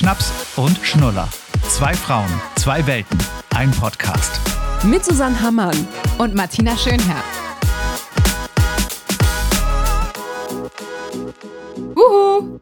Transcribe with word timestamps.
Schnaps 0.00 0.32
und 0.56 0.78
Schnuller. 0.78 1.28
Zwei 1.68 1.92
Frauen, 1.92 2.40
zwei 2.56 2.86
Welten, 2.86 3.18
ein 3.54 3.70
Podcast. 3.70 4.40
Mit 4.82 5.04
Susanne 5.04 5.38
Hammann 5.38 5.76
und 6.16 6.34
Martina 6.34 6.74
Schönherr. 6.74 7.22
Uhu. 11.94 12.60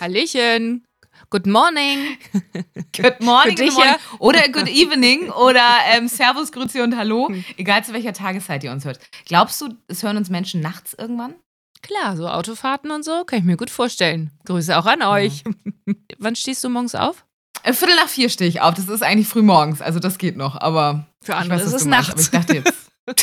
Hallöchen. 0.00 0.86
Good 1.28 1.46
morning. 1.46 2.16
Good 2.96 3.20
morning. 3.20 3.56
Good 3.56 3.74
morning. 3.74 3.96
Oder 4.18 4.48
good 4.48 4.68
evening 4.68 5.28
oder 5.28 5.60
ähm, 5.92 6.08
Servus, 6.08 6.50
Grüße 6.50 6.82
und 6.82 6.96
Hallo. 6.96 7.30
Egal 7.58 7.84
zu 7.84 7.92
welcher 7.92 8.14
Tageszeit 8.14 8.64
ihr 8.64 8.72
uns 8.72 8.86
hört. 8.86 9.00
Glaubst 9.26 9.60
du, 9.60 9.68
es 9.88 10.02
hören 10.02 10.16
uns 10.16 10.30
Menschen 10.30 10.62
nachts 10.62 10.94
irgendwann? 10.94 11.34
Klar, 11.82 12.16
so 12.16 12.28
Autofahrten 12.28 12.90
und 12.90 13.04
so, 13.04 13.24
kann 13.24 13.38
ich 13.38 13.44
mir 13.44 13.56
gut 13.56 13.70
vorstellen. 13.70 14.30
Grüße 14.44 14.76
auch 14.78 14.86
an 14.86 15.02
euch. 15.02 15.42
Ja. 15.86 15.94
Wann 16.18 16.36
stehst 16.36 16.62
du 16.62 16.68
morgens 16.68 16.94
auf? 16.94 17.24
Äh, 17.62 17.72
Viertel 17.72 17.96
nach 17.96 18.08
vier 18.08 18.28
stehe 18.28 18.48
ich 18.48 18.60
auf. 18.60 18.74
Das 18.74 18.88
ist 18.88 19.02
eigentlich 19.02 19.28
früh 19.28 19.42
morgens, 19.42 19.80
also 19.82 19.98
das 19.98 20.18
geht 20.18 20.36
noch. 20.36 20.60
Aber 20.60 21.06
für 21.22 21.36
andere 21.36 21.58
weiß, 21.58 21.66
ist 21.66 21.72
es 21.74 21.84
nachts. 21.84 22.22
ich 22.22 22.30
dachte 22.30 22.54
jetzt. 22.56 22.74
ja. 23.06 23.14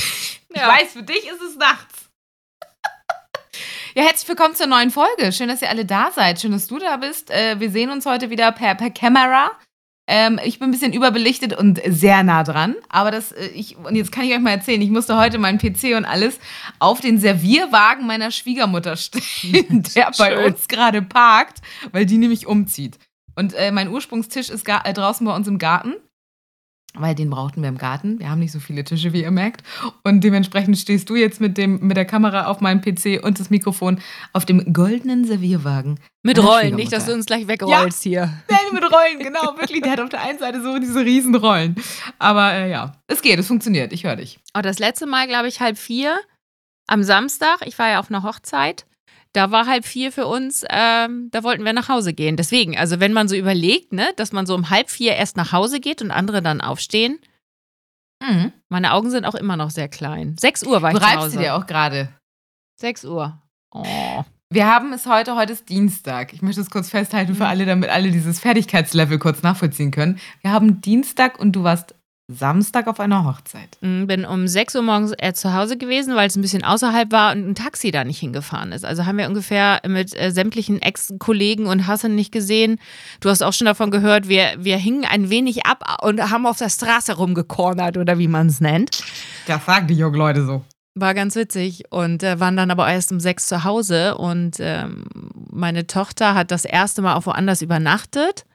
Ich 0.53 0.81
weiß, 0.83 0.93
für 0.93 1.03
dich 1.03 1.27
ist 1.27 1.41
es 1.41 1.55
nachts. 1.57 2.09
ja, 3.95 4.03
herzlich 4.03 4.27
willkommen 4.27 4.55
zur 4.55 4.67
neuen 4.67 4.91
Folge. 4.91 5.31
Schön, 5.31 5.49
dass 5.49 5.61
ihr 5.61 5.69
alle 5.69 5.85
da 5.85 6.11
seid. 6.11 6.41
Schön, 6.41 6.51
dass 6.51 6.67
du 6.67 6.79
da 6.79 6.97
bist. 6.97 7.29
Äh, 7.31 7.59
wir 7.59 7.71
sehen 7.71 7.89
uns 7.91 8.05
heute 8.05 8.29
wieder 8.29 8.51
per, 8.51 8.75
per 8.75 8.89
Kamera. 8.89 9.51
Ähm, 10.07 10.39
ich 10.43 10.59
bin 10.59 10.69
ein 10.69 10.71
bisschen 10.71 10.93
überbelichtet 10.93 11.53
und 11.53 11.81
sehr 11.85 12.23
nah 12.23 12.43
dran. 12.43 12.75
Aber 12.89 13.11
das, 13.11 13.33
äh, 13.33 13.47
ich, 13.47 13.77
und 13.77 13.95
jetzt 13.95 14.11
kann 14.11 14.23
ich 14.23 14.33
euch 14.33 14.39
mal 14.39 14.51
erzählen, 14.51 14.81
ich 14.81 14.89
musste 14.89 15.17
heute 15.17 15.37
meinen 15.37 15.59
PC 15.59 15.97
und 15.97 16.05
alles 16.05 16.39
auf 16.79 17.01
den 17.01 17.19
Servierwagen 17.19 18.07
meiner 18.07 18.31
Schwiegermutter 18.31 18.95
stellen, 18.95 19.83
der 19.95 20.11
bei 20.17 20.45
uns 20.45 20.67
gerade 20.67 21.01
parkt, 21.01 21.59
weil 21.91 22.05
die 22.05 22.17
nämlich 22.17 22.47
umzieht. 22.47 22.97
Und 23.35 23.53
äh, 23.53 23.71
mein 23.71 23.89
Ursprungstisch 23.89 24.49
ist 24.49 24.67
äh, 24.67 24.93
draußen 24.93 25.25
bei 25.25 25.35
uns 25.35 25.47
im 25.47 25.57
Garten 25.57 25.93
weil 26.99 27.15
den 27.15 27.29
brauchten 27.29 27.61
wir 27.61 27.69
im 27.69 27.77
Garten. 27.77 28.19
Wir 28.19 28.29
haben 28.29 28.39
nicht 28.39 28.51
so 28.51 28.59
viele 28.59 28.83
Tische, 28.83 29.13
wie 29.13 29.21
ihr 29.21 29.31
merkt. 29.31 29.63
Und 30.03 30.23
dementsprechend 30.23 30.77
stehst 30.77 31.09
du 31.09 31.15
jetzt 31.15 31.39
mit, 31.39 31.57
dem, 31.57 31.79
mit 31.79 31.97
der 31.97 32.05
Kamera 32.05 32.47
auf 32.47 32.61
meinem 32.61 32.81
PC 32.81 33.23
und 33.23 33.39
das 33.39 33.49
Mikrofon 33.49 33.99
auf 34.33 34.45
dem 34.45 34.73
goldenen 34.73 35.25
Servierwagen. 35.25 35.99
Mit 36.23 36.43
Rollen, 36.43 36.75
nicht, 36.75 36.91
dass 36.91 37.05
du 37.05 37.13
uns 37.13 37.25
gleich 37.25 37.47
wegrollst 37.47 38.05
ja. 38.05 38.09
hier. 38.09 38.33
Nein, 38.49 38.73
mit 38.73 38.83
Rollen, 38.83 39.19
genau, 39.19 39.57
wirklich. 39.57 39.81
Der 39.81 39.93
hat 39.93 40.01
auf 40.01 40.09
der 40.09 40.21
einen 40.21 40.39
Seite 40.39 40.61
so 40.61 40.79
diese 40.79 40.99
riesen 41.05 41.35
Rollen. 41.35 41.75
Aber 42.19 42.53
äh, 42.53 42.69
ja, 42.69 42.93
es 43.07 43.21
geht, 43.21 43.39
es 43.39 43.47
funktioniert. 43.47 43.93
Ich 43.93 44.03
höre 44.03 44.15
dich. 44.15 44.39
Oh, 44.57 44.61
das 44.61 44.79
letzte 44.79 45.05
Mal, 45.05 45.27
glaube 45.27 45.47
ich, 45.47 45.61
halb 45.61 45.77
vier 45.77 46.19
am 46.87 47.03
Samstag. 47.03 47.59
Ich 47.65 47.77
war 47.77 47.89
ja 47.89 47.99
auf 47.99 48.09
einer 48.09 48.23
Hochzeit 48.23 48.86
da 49.37 49.51
war 49.51 49.67
halb 49.67 49.85
vier 49.85 50.11
für 50.11 50.25
uns, 50.25 50.65
ähm, 50.67 51.29
da 51.31 51.43
wollten 51.43 51.63
wir 51.63 51.71
nach 51.71 51.89
Hause 51.89 52.13
gehen. 52.13 52.37
Deswegen, 52.37 52.75
also 52.75 52.99
wenn 52.99 53.13
man 53.13 53.27
so 53.27 53.35
überlegt, 53.35 53.93
ne, 53.93 54.09
dass 54.15 54.31
man 54.31 54.47
so 54.47 54.55
um 54.55 54.71
halb 54.71 54.89
vier 54.89 55.13
erst 55.13 55.37
nach 55.37 55.51
Hause 55.51 55.79
geht 55.79 56.01
und 56.01 56.09
andere 56.09 56.41
dann 56.41 56.59
aufstehen. 56.59 57.19
Mhm. 58.19 58.51
Meine 58.67 58.93
Augen 58.93 59.11
sind 59.11 59.25
auch 59.25 59.35
immer 59.35 59.55
noch 59.55 59.69
sehr 59.69 59.89
klein. 59.89 60.35
Sechs 60.39 60.63
Uhr 60.63 60.81
war 60.81 60.91
ich 60.91 60.97
du 60.97 61.03
zu 61.03 61.15
Hause. 61.15 61.37
Du 61.37 61.43
dir 61.43 61.55
auch 61.55 61.67
gerade. 61.67 62.09
Sechs 62.79 63.05
Uhr. 63.05 63.39
Oh. 63.71 64.23
Wir 64.49 64.65
haben 64.65 64.91
es 64.91 65.05
heute, 65.05 65.35
heute 65.35 65.53
ist 65.53 65.69
Dienstag. 65.69 66.33
Ich 66.33 66.41
möchte 66.41 66.61
es 66.61 66.71
kurz 66.71 66.89
festhalten 66.89 67.35
für 67.35 67.43
mhm. 67.43 67.49
alle, 67.49 67.65
damit 67.67 67.91
alle 67.91 68.09
dieses 68.09 68.39
Fertigkeitslevel 68.39 69.19
kurz 69.19 69.43
nachvollziehen 69.43 69.91
können. 69.91 70.19
Wir 70.41 70.51
haben 70.51 70.81
Dienstag 70.81 71.37
und 71.37 71.51
du 71.51 71.63
warst 71.63 71.93
Samstag 72.29 72.87
auf 72.87 72.99
einer 72.99 73.23
Hochzeit. 73.23 73.77
Mm, 73.79 74.05
bin 74.05 74.25
um 74.25 74.49
6 74.49 74.75
Uhr 74.75 74.81
morgens 74.81 75.13
zu 75.33 75.53
Hause 75.53 75.77
gewesen, 75.77 76.13
weil 76.15 76.27
es 76.27 76.35
ein 76.35 76.41
bisschen 76.41 76.63
außerhalb 76.63 77.09
war 77.11 77.31
und 77.31 77.47
ein 77.47 77.55
Taxi 77.55 77.89
da 77.91 78.03
nicht 78.03 78.19
hingefahren 78.19 78.73
ist. 78.73 78.83
Also 78.83 79.05
haben 79.05 79.17
wir 79.17 79.27
ungefähr 79.27 79.79
mit 79.87 80.13
äh, 80.13 80.31
sämtlichen 80.31 80.81
Ex-Kollegen 80.81 81.67
und 81.67 81.87
Hassen 81.87 82.15
nicht 82.15 82.33
gesehen. 82.33 82.79
Du 83.21 83.29
hast 83.29 83.41
auch 83.43 83.53
schon 83.53 83.65
davon 83.65 83.91
gehört, 83.91 84.27
wir, 84.27 84.55
wir 84.57 84.75
hingen 84.75 85.05
ein 85.05 85.29
wenig 85.29 85.65
ab 85.65 85.99
und 86.01 86.19
haben 86.29 86.45
auf 86.45 86.57
der 86.57 86.69
Straße 86.69 87.15
rumgekornert 87.15 87.95
oder 87.95 88.17
wie 88.17 88.27
man 88.27 88.47
es 88.47 88.59
nennt. 88.59 89.03
Das 89.45 89.65
sagen 89.65 89.87
die 89.87 89.95
jungen 89.95 90.15
Leute 90.15 90.45
so. 90.45 90.65
War 90.95 91.13
ganz 91.13 91.35
witzig 91.35 91.83
und 91.91 92.23
äh, 92.23 92.41
waren 92.41 92.57
dann 92.57 92.71
aber 92.71 92.91
erst 92.91 93.13
um 93.13 93.21
sechs 93.21 93.47
zu 93.47 93.63
Hause 93.63 94.17
und 94.17 94.57
ähm, 94.59 95.05
meine 95.49 95.87
Tochter 95.87 96.35
hat 96.35 96.51
das 96.51 96.65
erste 96.65 97.01
Mal 97.01 97.15
auch 97.15 97.25
woanders 97.25 97.61
übernachtet 97.61 98.46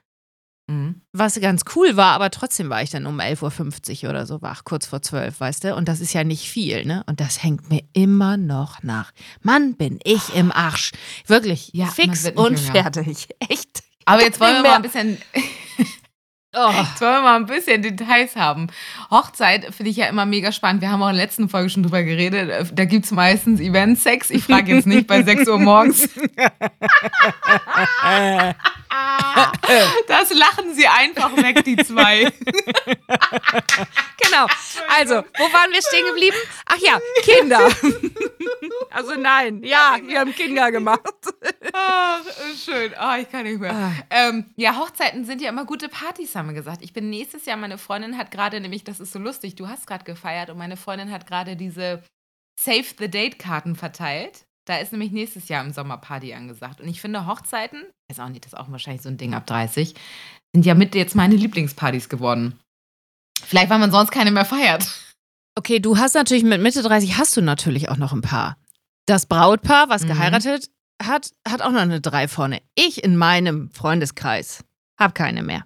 Mhm. 0.67 1.01
Was 1.11 1.39
ganz 1.41 1.63
cool 1.75 1.97
war, 1.97 2.13
aber 2.13 2.29
trotzdem 2.29 2.69
war 2.69 2.81
ich 2.81 2.89
dann 2.89 3.05
um 3.05 3.19
11.50 3.19 4.03
Uhr 4.03 4.09
oder 4.11 4.25
so 4.25 4.41
wach, 4.41 4.63
kurz 4.63 4.85
vor 4.85 5.01
12, 5.01 5.39
weißt 5.39 5.63
du? 5.65 5.75
Und 5.75 5.87
das 5.87 5.99
ist 5.99 6.13
ja 6.13 6.23
nicht 6.23 6.49
viel, 6.49 6.85
ne? 6.85 7.03
Und 7.05 7.19
das 7.19 7.43
hängt 7.43 7.69
mir 7.69 7.81
immer 7.91 8.37
noch 8.37 8.81
nach. 8.81 9.11
Mann, 9.41 9.75
bin 9.75 9.99
ich 10.03 10.33
im 10.35 10.51
Arsch. 10.51 10.91
Wirklich, 11.27 11.71
ja, 11.73 11.87
fix 11.87 12.29
und 12.29 12.59
fertig. 12.59 13.27
Echt. 13.49 13.83
Aber 14.05 14.21
jetzt 14.21 14.39
wollen 14.39 14.55
wir 14.55 14.69
mal 14.69 14.75
ein 14.75 14.81
bisschen. 14.81 15.17
Oh. 16.55 16.69
Jetzt 16.69 17.01
wollen 17.01 17.13
wir 17.13 17.21
mal 17.23 17.35
ein 17.37 17.47
bisschen 17.47 17.81
Details 17.81 18.35
haben. 18.35 18.67
Hochzeit 19.09 19.73
finde 19.73 19.89
ich 19.89 19.97
ja 19.97 20.05
immer 20.05 20.27
mega 20.27 20.51
spannend. 20.51 20.83
Wir 20.83 20.91
haben 20.91 21.01
auch 21.01 21.09
in 21.09 21.15
der 21.15 21.25
letzten 21.25 21.49
Folge 21.49 21.71
schon 21.71 21.81
drüber 21.81 22.03
geredet. 22.03 22.71
Da 22.75 22.85
gibt 22.85 23.05
es 23.05 23.11
meistens 23.11 23.59
Event-Sex. 23.59 24.29
Ich 24.29 24.43
frage 24.43 24.75
jetzt 24.75 24.85
nicht 24.85 25.07
bei 25.07 25.23
6 25.23 25.47
Uhr 25.47 25.57
morgens. 25.57 26.07
Das 30.07 30.31
lachen 30.31 30.73
sie 30.73 30.87
einfach 30.87 31.35
weg, 31.37 31.63
die 31.63 31.77
zwei. 31.77 32.23
genau. 34.21 34.47
Also, 34.89 35.23
wo 35.37 35.53
waren 35.53 35.71
wir 35.71 35.81
stehen 35.81 36.05
geblieben? 36.05 36.37
Ach 36.65 36.77
ja, 36.77 36.99
Kinder. 37.21 37.69
Also 38.89 39.15
nein, 39.15 39.63
ja, 39.63 39.97
wir 40.03 40.19
haben 40.19 40.33
Kinder 40.33 40.71
gemacht. 40.71 41.01
Ach, 41.73 42.21
schön. 42.55 42.93
Oh, 42.99 43.15
ich 43.19 43.29
kann 43.29 43.43
nicht 43.43 43.59
mehr. 43.59 43.73
Ah. 43.73 43.91
Ähm, 44.09 44.45
ja, 44.55 44.77
Hochzeiten 44.77 45.25
sind 45.25 45.41
ja 45.41 45.49
immer 45.49 45.65
gute 45.65 45.89
Partys, 45.89 46.35
haben 46.35 46.49
wir 46.49 46.53
gesagt. 46.53 46.83
Ich 46.83 46.93
bin 46.93 47.09
nächstes 47.09 47.45
Jahr, 47.45 47.57
meine 47.57 47.79
Freundin 47.79 48.17
hat 48.17 48.29
gerade 48.29 48.61
nämlich, 48.61 48.83
das 48.83 48.99
ist 48.99 49.11
so 49.11 49.19
lustig, 49.19 49.55
du 49.55 49.67
hast 49.67 49.87
gerade 49.87 50.03
gefeiert 50.03 50.51
und 50.51 50.59
meine 50.59 50.77
Freundin 50.77 51.11
hat 51.11 51.25
gerade 51.25 51.55
diese 51.55 52.03
Save 52.59 52.85
the 52.99 53.09
Date-Karten 53.09 53.75
verteilt. 53.75 54.45
Da 54.65 54.77
ist 54.77 54.91
nämlich 54.91 55.11
nächstes 55.11 55.49
Jahr 55.49 55.63
im 55.63 55.73
Sommer 55.73 55.97
Party 55.97 56.33
angesagt. 56.33 56.79
Und 56.79 56.87
ich 56.87 57.01
finde 57.01 57.27
Hochzeiten, 57.27 57.83
weiß 58.09 58.19
auch 58.19 58.29
nicht, 58.29 58.45
das 58.45 58.53
ist 58.53 58.59
auch 58.59 58.71
wahrscheinlich 58.71 59.01
so 59.01 59.09
ein 59.09 59.17
Ding 59.17 59.33
ab 59.33 59.45
30, 59.45 59.93
sind 60.53 60.65
ja 60.65 60.73
mit 60.73 60.95
jetzt 60.95 61.15
meine 61.15 61.35
Lieblingspartys 61.35 62.09
geworden. 62.09 62.59
Vielleicht, 63.41 63.69
weil 63.69 63.79
man 63.79 63.91
sonst 63.91 64.11
keine 64.11 64.31
mehr 64.31 64.45
feiert. 64.45 64.87
Okay, 65.55 65.79
du 65.79 65.97
hast 65.97 66.15
natürlich 66.15 66.43
mit 66.43 66.61
Mitte 66.61 66.81
30 66.81 67.17
hast 67.17 67.35
du 67.35 67.41
natürlich 67.41 67.89
auch 67.89 67.97
noch 67.97 68.13
ein 68.13 68.21
paar. 68.21 68.57
Das 69.05 69.25
Brautpaar, 69.25 69.89
was 69.89 70.03
mhm. 70.03 70.07
geheiratet 70.07 70.69
hat, 71.01 71.31
hat 71.47 71.61
auch 71.61 71.71
noch 71.71 71.81
eine 71.81 71.99
3 71.99 72.27
vorne. 72.27 72.61
Ich 72.75 73.03
in 73.03 73.17
meinem 73.17 73.69
Freundeskreis 73.71 74.63
habe 74.97 75.13
keine 75.13 75.43
mehr. 75.43 75.65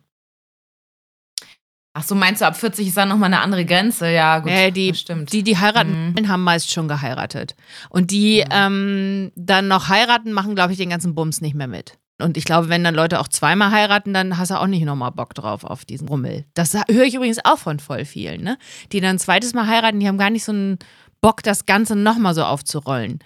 Ach 2.00 2.04
so, 2.04 2.14
meinst 2.14 2.42
du, 2.42 2.46
ab 2.46 2.56
40 2.56 2.90
ist 2.90 2.98
dann 2.98 3.10
nochmal 3.10 3.34
eine 3.34 3.42
andere 3.42 3.66
Grenze? 3.66 4.12
Ja, 4.12 4.38
gut, 4.38 4.52
äh, 4.52 4.70
die, 4.70 4.94
stimmt. 4.94 5.34
Die, 5.34 5.42
die 5.42 5.58
heiraten, 5.58 6.14
mhm. 6.16 6.28
haben 6.28 6.44
meist 6.44 6.72
schon 6.72 6.88
geheiratet. 6.88 7.56
Und 7.90 8.12
die 8.12 8.44
mhm. 8.46 8.52
ähm, 8.52 9.32
dann 9.36 9.68
noch 9.68 9.90
heiraten, 9.90 10.32
machen, 10.32 10.54
glaube 10.54 10.74
ich, 10.74 10.78
den 10.78 10.92
ganzen 10.92 11.16
Bums 11.16 11.42
nicht 11.42 11.56
mehr 11.56 11.68
mit. 11.68 11.98
Und 12.22 12.38
ich 12.38 12.46
glaube, 12.46 12.70
wenn 12.70 12.84
dann 12.84 12.94
Leute 12.94 13.20
auch 13.20 13.28
zweimal 13.28 13.72
heiraten, 13.72 14.14
dann 14.14 14.38
hast 14.38 14.52
du 14.52 14.60
auch 14.60 14.68
nicht 14.68 14.86
nochmal 14.86 15.12
Bock 15.12 15.34
drauf 15.34 15.64
auf 15.64 15.86
diesen 15.86 16.08
Rummel. 16.08 16.46
Das 16.54 16.76
höre 16.76 17.06
ich 17.06 17.16
übrigens 17.16 17.44
auch 17.44 17.58
von 17.58 17.80
voll 17.80 18.06
vielen, 18.06 18.44
ne? 18.44 18.60
Die 18.92 19.02
dann 19.02 19.16
ein 19.16 19.20
zweites 19.20 19.56
Mal 19.56 19.66
heiraten, 19.66 20.00
die 20.00 20.08
haben 20.08 20.20
gar 20.20 20.30
nicht 20.30 20.44
so 20.44 20.52
einen 20.52 20.78
Bock, 21.20 21.42
das 21.42 21.66
Ganze 21.66 21.96
nochmal 21.96 22.36
so 22.36 22.44
aufzurollen. 22.44 23.20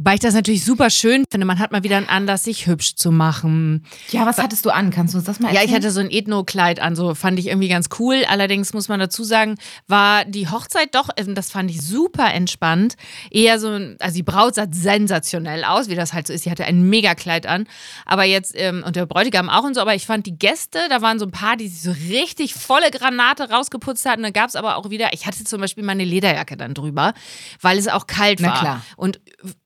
Wobei 0.00 0.14
ich 0.14 0.20
das 0.20 0.32
natürlich 0.32 0.64
super 0.64 0.88
schön 0.88 1.24
finde. 1.30 1.46
Man 1.46 1.58
hat 1.58 1.72
mal 1.72 1.82
wieder 1.82 1.98
einen 1.98 2.08
Anlass, 2.08 2.44
sich 2.44 2.66
hübsch 2.66 2.94
zu 2.94 3.10
machen. 3.10 3.84
Ja, 4.08 4.24
was 4.24 4.38
hattest 4.38 4.64
du 4.64 4.70
an? 4.70 4.88
Kannst 4.88 5.12
du 5.12 5.18
uns 5.18 5.26
das 5.26 5.40
mal 5.40 5.48
erzählen? 5.48 5.62
Ja, 5.62 5.68
ich 5.68 5.76
hatte 5.76 5.90
so 5.90 6.00
ein 6.00 6.10
Ethno-Kleid 6.10 6.80
an, 6.80 6.96
so 6.96 7.14
fand 7.14 7.38
ich 7.38 7.48
irgendwie 7.48 7.68
ganz 7.68 7.90
cool. 7.98 8.24
Allerdings 8.26 8.72
muss 8.72 8.88
man 8.88 8.98
dazu 8.98 9.24
sagen, 9.24 9.56
war 9.88 10.24
die 10.24 10.48
Hochzeit 10.48 10.94
doch, 10.94 11.10
ähm, 11.18 11.34
das 11.34 11.50
fand 11.50 11.70
ich 11.70 11.82
super 11.82 12.32
entspannt. 12.32 12.94
Eher 13.30 13.60
so, 13.60 13.78
also 13.98 14.14
die 14.14 14.22
Braut 14.22 14.54
sah 14.54 14.68
sensationell 14.70 15.64
aus, 15.64 15.90
wie 15.90 15.96
das 15.96 16.14
halt 16.14 16.28
so 16.28 16.32
ist. 16.32 16.44
Sie 16.44 16.50
hatte 16.50 16.64
ein 16.64 16.80
Mega-Kleid 16.88 17.44
an. 17.44 17.66
Aber 18.06 18.24
jetzt, 18.24 18.54
ähm, 18.56 18.82
und 18.86 18.96
der 18.96 19.04
Bräutigam 19.04 19.50
auch 19.50 19.64
und 19.64 19.74
so, 19.74 19.82
aber 19.82 19.94
ich 19.94 20.06
fand 20.06 20.24
die 20.24 20.38
Gäste, 20.38 20.78
da 20.88 21.02
waren 21.02 21.18
so 21.18 21.26
ein 21.26 21.30
paar, 21.30 21.58
die 21.58 21.68
sich 21.68 21.82
so 21.82 21.90
richtig 22.10 22.54
volle 22.54 22.90
Granate 22.90 23.50
rausgeputzt 23.50 24.06
hatten. 24.06 24.22
Da 24.22 24.30
gab 24.30 24.48
es 24.48 24.56
aber 24.56 24.76
auch 24.76 24.88
wieder, 24.88 25.12
ich 25.12 25.26
hatte 25.26 25.44
zum 25.44 25.60
Beispiel 25.60 25.84
meine 25.84 26.04
Lederjacke 26.04 26.56
dann 26.56 26.72
drüber, 26.72 27.12
weil 27.60 27.76
es 27.76 27.86
auch 27.86 28.06
kalt 28.06 28.40
war. 28.40 28.48
Na 28.48 28.58
klar. 28.58 28.84
Und 28.96 29.20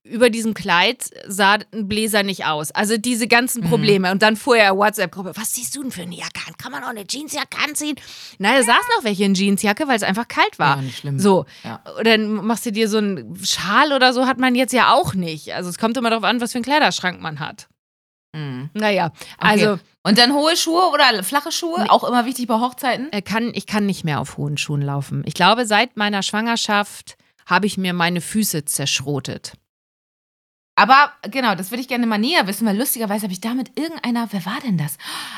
über 0.04 0.28
diesem 0.28 0.52
Kleid 0.52 1.10
sah 1.26 1.58
ein 1.72 1.88
Bläser 1.88 2.22
nicht 2.22 2.44
aus. 2.44 2.70
Also 2.70 2.98
diese 2.98 3.26
ganzen 3.26 3.64
mhm. 3.64 3.68
Probleme. 3.70 4.08
Mhm. 4.08 4.12
Und 4.12 4.22
dann 4.22 4.36
vorher 4.36 4.76
WhatsApp-Gruppe, 4.76 5.32
was 5.34 5.54
siehst 5.54 5.74
du 5.74 5.82
denn 5.82 5.90
für 5.90 6.02
eine 6.02 6.14
Jacke 6.14 6.40
an? 6.46 6.56
Kann 6.58 6.72
man 6.72 6.84
auch 6.84 6.88
eine 6.88 7.04
Jeansjacke 7.08 7.56
anziehen? 7.64 7.96
Nein, 8.38 8.52
da 8.52 8.58
ja. 8.60 8.64
saß 8.64 8.84
noch 8.96 9.04
welche 9.04 9.24
in 9.24 9.34
Jeansjacke, 9.34 9.88
weil 9.88 9.96
es 9.96 10.02
einfach 10.02 10.28
kalt 10.28 10.58
war. 10.58 10.76
Ja, 10.76 10.82
nicht 10.82 10.98
schlimm. 10.98 11.18
So. 11.18 11.46
Ja. 11.64 11.80
Und 11.98 12.06
dann 12.06 12.32
machst 12.32 12.66
du 12.66 12.72
dir 12.72 12.88
so 12.88 12.98
einen 12.98 13.34
Schal 13.44 13.92
oder 13.92 14.12
so, 14.12 14.26
hat 14.26 14.38
man 14.38 14.54
jetzt 14.54 14.74
ja 14.74 14.92
auch 14.92 15.14
nicht. 15.14 15.54
Also 15.54 15.70
es 15.70 15.78
kommt 15.78 15.96
immer 15.96 16.10
darauf 16.10 16.24
an, 16.24 16.40
was 16.40 16.52
für 16.52 16.58
einen 16.58 16.64
Kleiderschrank 16.64 17.22
man 17.22 17.40
hat. 17.40 17.68
Mhm. 18.34 18.68
Naja, 18.74 19.12
also. 19.38 19.72
Okay. 19.72 19.82
Und 20.06 20.18
dann 20.18 20.34
hohe 20.34 20.54
Schuhe 20.54 20.90
oder 20.92 21.22
flache 21.22 21.50
Schuhe? 21.50 21.82
Nee. 21.82 21.88
Auch 21.88 22.04
immer 22.04 22.26
wichtig 22.26 22.46
bei 22.46 22.60
Hochzeiten? 22.60 23.10
Kann, 23.24 23.52
ich 23.54 23.64
kann 23.64 23.86
nicht 23.86 24.04
mehr 24.04 24.20
auf 24.20 24.36
hohen 24.36 24.58
Schuhen 24.58 24.82
laufen. 24.82 25.22
Ich 25.24 25.32
glaube, 25.32 25.64
seit 25.64 25.96
meiner 25.96 26.22
Schwangerschaft 26.22 27.16
habe 27.46 27.66
ich 27.66 27.78
mir 27.78 27.94
meine 27.94 28.20
Füße 28.20 28.66
zerschrotet. 28.66 29.54
Aber 30.76 31.12
genau, 31.30 31.54
das 31.54 31.70
würde 31.70 31.80
ich 31.80 31.88
gerne 31.88 32.06
mal 32.06 32.18
näher 32.18 32.46
wissen, 32.46 32.66
weil 32.66 32.76
lustigerweise 32.76 33.24
habe 33.24 33.32
ich 33.32 33.40
da 33.40 33.54
mit 33.54 33.78
irgendeiner, 33.78 34.28
wer 34.32 34.44
war 34.44 34.58
denn 34.64 34.76
das? 34.76 34.96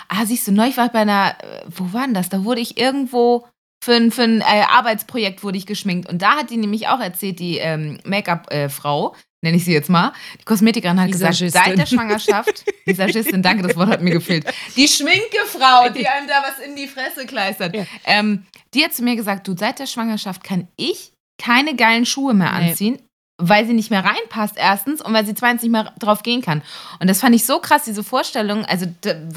Ah, 0.08 0.24
siehst 0.24 0.48
du, 0.48 0.52
neulich 0.52 0.76
war 0.76 0.86
ich 0.86 0.92
bei 0.92 1.00
einer, 1.00 1.36
äh, 1.40 1.64
wo 1.68 1.92
war 1.92 2.04
denn 2.04 2.14
das? 2.14 2.28
Da 2.28 2.44
wurde 2.44 2.60
ich 2.60 2.78
irgendwo 2.78 3.46
für 3.82 3.94
ein, 3.94 4.10
für 4.10 4.22
ein 4.22 4.40
äh, 4.40 4.64
Arbeitsprojekt 4.68 5.44
wurde 5.44 5.58
ich 5.58 5.66
geschminkt. 5.66 6.08
Und 6.08 6.22
da 6.22 6.36
hat 6.36 6.50
die 6.50 6.56
nämlich 6.56 6.88
auch 6.88 7.00
erzählt, 7.00 7.38
die 7.38 7.58
ähm, 7.58 7.98
Make-up-Frau, 8.04 9.14
nenne 9.42 9.58
ich 9.58 9.64
sie 9.64 9.72
jetzt 9.72 9.90
mal, 9.90 10.12
die 10.40 10.44
Kosmetikerin 10.44 11.00
hat 11.00 11.12
gesagt, 11.12 11.36
seit 11.36 11.78
der 11.78 11.86
Schwangerschaft, 11.86 12.64
Visagistin, 12.86 13.42
danke, 13.42 13.62
das 13.62 13.76
Wort 13.76 13.90
hat 13.90 14.00
mir 14.00 14.12
gefehlt, 14.12 14.46
die 14.76 14.88
Schminkefrau, 14.88 15.90
die 15.90 16.08
einem 16.08 16.26
da 16.26 16.42
was 16.42 16.58
in 16.66 16.74
die 16.74 16.88
Fresse 16.88 17.26
kleistert, 17.26 17.76
ja. 17.76 17.84
ähm, 18.06 18.46
die 18.72 18.82
hat 18.82 18.94
zu 18.94 19.04
mir 19.04 19.14
gesagt, 19.14 19.46
du, 19.46 19.54
seit 19.56 19.78
der 19.78 19.86
Schwangerschaft 19.86 20.42
kann 20.42 20.66
ich 20.76 21.12
keine 21.38 21.76
geilen 21.76 22.06
Schuhe 22.06 22.32
mehr 22.32 22.52
anziehen. 22.54 22.94
Nee 22.94 23.05
weil 23.38 23.66
sie 23.66 23.74
nicht 23.74 23.90
mehr 23.90 24.04
reinpasst, 24.04 24.54
erstens, 24.56 25.02
und 25.02 25.12
weil 25.12 25.26
sie 25.26 25.34
zweitens 25.34 25.62
nicht 25.62 25.72
mehr 25.72 25.92
drauf 25.98 26.22
gehen 26.22 26.40
kann. 26.40 26.62
Und 27.00 27.08
das 27.08 27.20
fand 27.20 27.34
ich 27.34 27.44
so 27.44 27.58
krass, 27.58 27.84
diese 27.84 28.02
Vorstellung. 28.02 28.64
Also, 28.64 28.86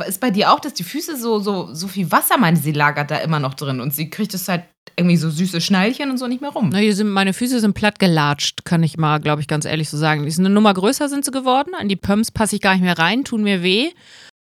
ist 0.08 0.22
bei 0.22 0.32
dir 0.32 0.54
auch, 0.54 0.60
dass 0.60 0.74
die 0.74 0.84
Füße 0.84 1.18
so, 1.18 1.40
so, 1.40 1.74
so 1.74 1.88
viel 1.88 2.12
Wasser, 2.12 2.38
meinte 2.38 2.62
sie, 2.62 2.72
lagert 2.72 3.12
da 3.12 3.18
immer 3.18 3.40
noch 3.40 3.56
drin. 3.56 3.82
Und 3.82 3.94
sie 3.94 4.10
kriegt 4.10 4.34
es 4.34 4.48
halt 4.48 4.64
irgendwie 4.96 5.18
so 5.18 5.30
süße 5.30 5.62
Schneilchen 5.62 6.10
und 6.12 6.18
so 6.18 6.28
nicht 6.28 6.42
mehr 6.42 6.52
rum. 6.52 6.70
Na, 6.72 6.92
sind, 6.92 7.10
meine 7.10 7.34
Füße 7.34 7.60
sind 7.60 7.74
platt 7.74 8.00
gelatscht, 8.00 8.66
kann 8.66 8.84
ich 8.84 8.98
mal, 8.98 9.20
glaube 9.20 9.42
ich, 9.42 9.48
ganz 9.48 9.66
ehrlich 9.66 9.90
so 9.90 9.98
sagen. 9.98 10.26
Die 10.26 10.32
sind 10.32 10.46
eine 10.46 10.54
Nummer 10.54 10.74
größer 10.74 11.10
sind 11.10 11.26
sie 11.26 11.32
geworden. 11.32 11.74
An 11.78 11.90
die 11.90 11.96
Pumps 11.96 12.32
passe 12.32 12.56
ich 12.56 12.62
gar 12.62 12.74
nicht 12.74 12.84
mehr 12.84 12.98
rein, 12.98 13.24
tun 13.24 13.44
mir 13.44 13.64
weh. 13.64 13.92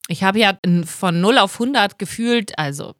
Ich 0.08 0.24
habe 0.24 0.38
ja 0.38 0.58
von 0.84 1.20
0 1.20 1.38
auf 1.38 1.54
100 1.54 1.98
gefühlt, 1.98 2.58
also 2.58 2.94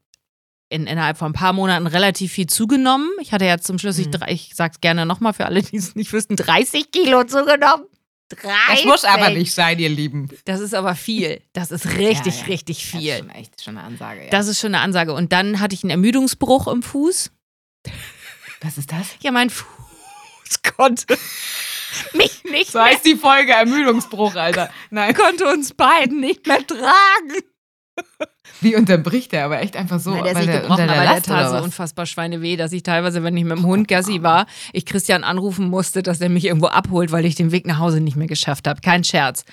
in, 0.73 0.87
innerhalb 0.87 1.19
von 1.19 1.31
ein 1.31 1.35
paar 1.35 1.53
Monaten 1.53 1.87
relativ 1.87 2.33
viel 2.33 2.47
zugenommen. 2.47 3.09
Ich 3.21 3.33
hatte 3.33 3.45
ja 3.45 3.59
zum 3.59 3.79
Schluss, 3.79 3.99
mhm. 3.99 4.11
ich, 4.27 4.51
ich 4.51 4.51
sag's 4.55 4.81
gerne 4.81 5.07
nochmal 5.07 5.35
für 5.35 5.47
alle, 5.47 5.63
die 5.63 5.77
es 5.77 5.95
nicht 5.95 6.13
wüssten, 6.13 6.37
30 6.37 6.91
Kilo 6.91 7.25
zugenommen. 7.25 7.87
30. 8.31 8.51
Das 8.69 8.85
muss 8.85 9.05
aber 9.05 9.29
nicht 9.29 9.53
sein, 9.53 9.79
ihr 9.79 9.91
Lieben. 9.91 10.31
Das 10.47 10.61
ist 10.61 10.75
aber 10.75 10.95
viel. 10.95 11.43
Das 11.53 11.71
ist 11.71 11.99
richtig, 11.99 12.35
ja, 12.35 12.41
ja. 12.41 12.47
richtig 12.47 12.87
viel. 12.87 13.11
Das 13.11 13.13
ist 13.13 13.19
schon 13.19 13.31
echt 13.31 13.63
schon 13.63 13.77
eine 13.77 13.87
Ansage. 13.87 14.25
Ja. 14.25 14.31
Das 14.31 14.49
ist 14.49 14.61
schon 14.61 14.75
eine 14.75 14.83
Ansage. 14.83 15.13
Und 15.13 15.33
dann 15.33 15.61
hatte 15.61 15.75
ich 15.75 15.83
einen 15.85 15.91
Ermüdungsbruch 15.91 16.67
im 16.69 16.83
Fuß. 16.83 17.31
Was 18.63 18.79
ist 18.79 18.91
das? 18.91 19.07
Ja, 19.21 19.33
mein 19.33 19.51
Fuß 19.51 20.63
konnte 20.77 21.05
mich 22.15 22.43
nicht. 22.45 22.73
So 22.73 22.81
heißt 22.81 23.05
die 23.05 23.17
Folge 23.17 23.53
Ermüdungsbruch, 23.53 24.35
Alter. 24.35 24.71
Nein. 24.89 25.15
Konnte 25.15 25.47
uns 25.49 25.75
beiden 25.75 26.21
nicht 26.21 26.47
mehr 26.47 26.67
tragen. 26.67 27.52
Wie 28.61 28.77
unterbricht 28.77 29.33
er 29.33 29.45
aber 29.45 29.61
echt 29.61 29.77
einfach 29.77 29.99
so? 29.99 30.11
Nein, 30.11 30.25
der 30.25 30.35
weil 30.35 30.47
der 30.47 30.61
gebrochen, 30.61 30.89
aber 30.89 31.03
der 31.03 31.23
tat 31.23 31.51
so 31.51 31.65
unfassbar 31.65 32.07
Schweineweh, 32.07 32.57
dass 32.57 32.73
ich 32.73 32.83
teilweise, 32.83 33.23
wenn 33.23 33.37
ich 33.37 33.45
mit 33.45 33.59
dem 33.59 33.67
Hund 33.67 33.89
Gassi 33.89 34.23
war, 34.23 34.47
ich 34.73 34.87
Christian 34.87 35.25
anrufen 35.25 35.69
musste, 35.69 36.03
dass 36.03 36.21
er 36.21 36.29
mich 36.29 36.45
irgendwo 36.45 36.69
abholt, 36.69 37.13
weil 37.13 37.25
ich 37.25 37.35
den 37.35 37.51
Weg 37.51 37.67
nach 37.67 37.79
Hause 37.79 38.01
nicht 38.01 38.17
mehr 38.17 38.29
geschafft 38.29 38.69
habe. 38.69 38.81
Kein 38.81 39.05
Scherz. 39.05 39.45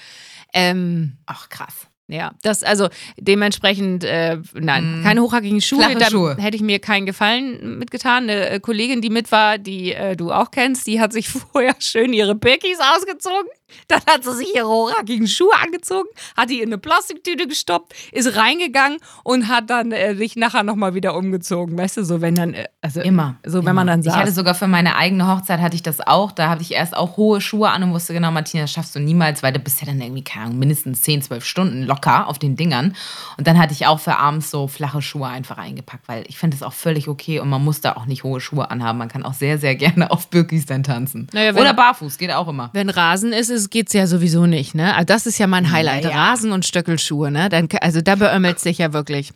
Ähm, 0.53 1.17
Ach 1.25 1.49
krass. 1.49 1.87
Ja, 2.09 2.31
das 2.41 2.63
also 2.63 2.89
dementsprechend, 3.19 4.03
äh, 4.03 4.39
nein, 4.55 5.01
mm. 5.01 5.03
keine 5.03 5.21
hochhackigen 5.21 5.61
Schuhe. 5.61 5.83
Da 5.95 6.41
hätte 6.41 6.55
ich 6.55 6.63
mir 6.63 6.79
keinen 6.79 7.05
Gefallen 7.05 7.77
mitgetan. 7.77 8.23
Eine 8.23 8.49
äh, 8.49 8.59
Kollegin, 8.59 8.99
die 9.01 9.11
mit 9.11 9.31
war, 9.31 9.59
die 9.59 9.93
äh, 9.93 10.15
du 10.15 10.31
auch 10.31 10.49
kennst, 10.49 10.87
die 10.87 10.99
hat 10.99 11.13
sich 11.13 11.29
vorher 11.51 11.75
schön 11.77 12.11
ihre 12.11 12.33
Birkis 12.33 12.79
ausgezogen. 12.95 13.51
Dann 13.87 14.01
hat 14.07 14.23
sie 14.23 14.33
sich 14.35 14.55
ihre 14.55 14.67
hochhackigen 14.67 15.27
Schuhe 15.27 15.53
angezogen, 15.63 16.09
hat 16.35 16.49
die 16.49 16.61
in 16.61 16.69
eine 16.69 16.77
Plastiktüte 16.77 17.47
gestoppt, 17.47 17.93
ist 18.11 18.35
reingegangen 18.35 18.99
und 19.23 19.47
hat 19.47 19.69
dann 19.69 19.91
äh, 19.91 20.15
sich 20.15 20.35
nachher 20.35 20.63
nochmal 20.63 20.93
wieder 20.93 21.15
umgezogen. 21.15 21.77
Weißt 21.77 21.97
du, 21.97 22.05
so 22.05 22.21
wenn 22.21 22.35
dann, 22.35 22.53
äh, 22.53 22.67
also 22.81 23.01
immer. 23.01 23.37
So 23.45 23.59
wenn 23.59 23.61
immer. 23.61 23.73
man 23.73 23.87
dann 23.87 24.03
saß. 24.03 24.13
Ich 24.13 24.19
hatte 24.19 24.31
sogar 24.31 24.55
für 24.55 24.67
meine 24.67 24.95
eigene 24.95 25.27
Hochzeit 25.27 25.59
hatte 25.59 25.75
ich 25.75 25.83
das 25.83 26.05
auch. 26.05 26.31
Da 26.31 26.49
hatte 26.49 26.61
ich 26.61 26.71
erst 26.71 26.95
auch 26.95 27.17
hohe 27.17 27.41
Schuhe 27.41 27.69
an 27.69 27.83
und 27.83 27.93
wusste 27.93 28.13
genau, 28.13 28.31
Martina, 28.31 28.63
das 28.63 28.71
schaffst 28.71 28.95
du 28.95 28.99
niemals, 28.99 29.43
weil 29.43 29.53
du 29.53 29.59
bist 29.59 29.81
ja 29.81 29.87
dann 29.87 30.01
irgendwie, 30.01 30.23
keine 30.23 30.45
Ahnung, 30.45 30.59
mindestens 30.59 31.01
10, 31.01 31.23
12 31.23 31.45
Stunden 31.45 31.83
locker 31.83 32.27
auf 32.27 32.39
den 32.39 32.55
Dingern. 32.55 32.95
Und 33.37 33.47
dann 33.47 33.57
hatte 33.57 33.73
ich 33.73 33.87
auch 33.87 33.99
für 33.99 34.17
abends 34.17 34.51
so 34.51 34.67
flache 34.67 35.01
Schuhe 35.01 35.27
einfach 35.27 35.57
eingepackt, 35.57 36.07
weil 36.07 36.23
ich 36.27 36.37
finde 36.37 36.55
es 36.55 36.63
auch 36.63 36.73
völlig 36.73 37.07
okay 37.07 37.39
und 37.39 37.49
man 37.49 37.63
muss 37.63 37.81
da 37.81 37.93
auch 37.93 38.05
nicht 38.05 38.23
hohe 38.23 38.39
Schuhe 38.39 38.69
anhaben. 38.71 38.97
Man 38.99 39.09
kann 39.09 39.23
auch 39.23 39.33
sehr, 39.33 39.57
sehr 39.57 39.75
gerne 39.75 40.11
auf 40.11 40.29
Birkis 40.29 40.65
dann 40.65 40.83
tanzen. 40.83 41.27
Naja, 41.33 41.53
wenn, 41.55 41.61
Oder 41.61 41.73
barfuß, 41.73 42.17
geht 42.17 42.31
auch 42.31 42.47
immer. 42.47 42.69
Wenn 42.73 42.89
Rasen 42.89 43.33
ist, 43.33 43.49
geht 43.67 43.87
es 43.87 43.93
ja 43.93 44.07
sowieso 44.07 44.45
nicht. 44.45 44.75
Ne? 44.75 44.93
Also 44.93 45.05
das 45.05 45.25
ist 45.25 45.37
ja 45.37 45.47
mein 45.47 45.71
Highlight. 45.71 46.05
Naja. 46.05 46.15
Rasen 46.15 46.51
und 46.51 46.65
Stöckelschuhe. 46.65 47.31
Ne? 47.31 47.49
Dann, 47.49 47.67
also 47.81 48.01
da 48.01 48.15
beömmelt 48.15 48.57
es 48.57 48.63
sich 48.63 48.77
ja 48.77 48.93
wirklich. 48.93 49.31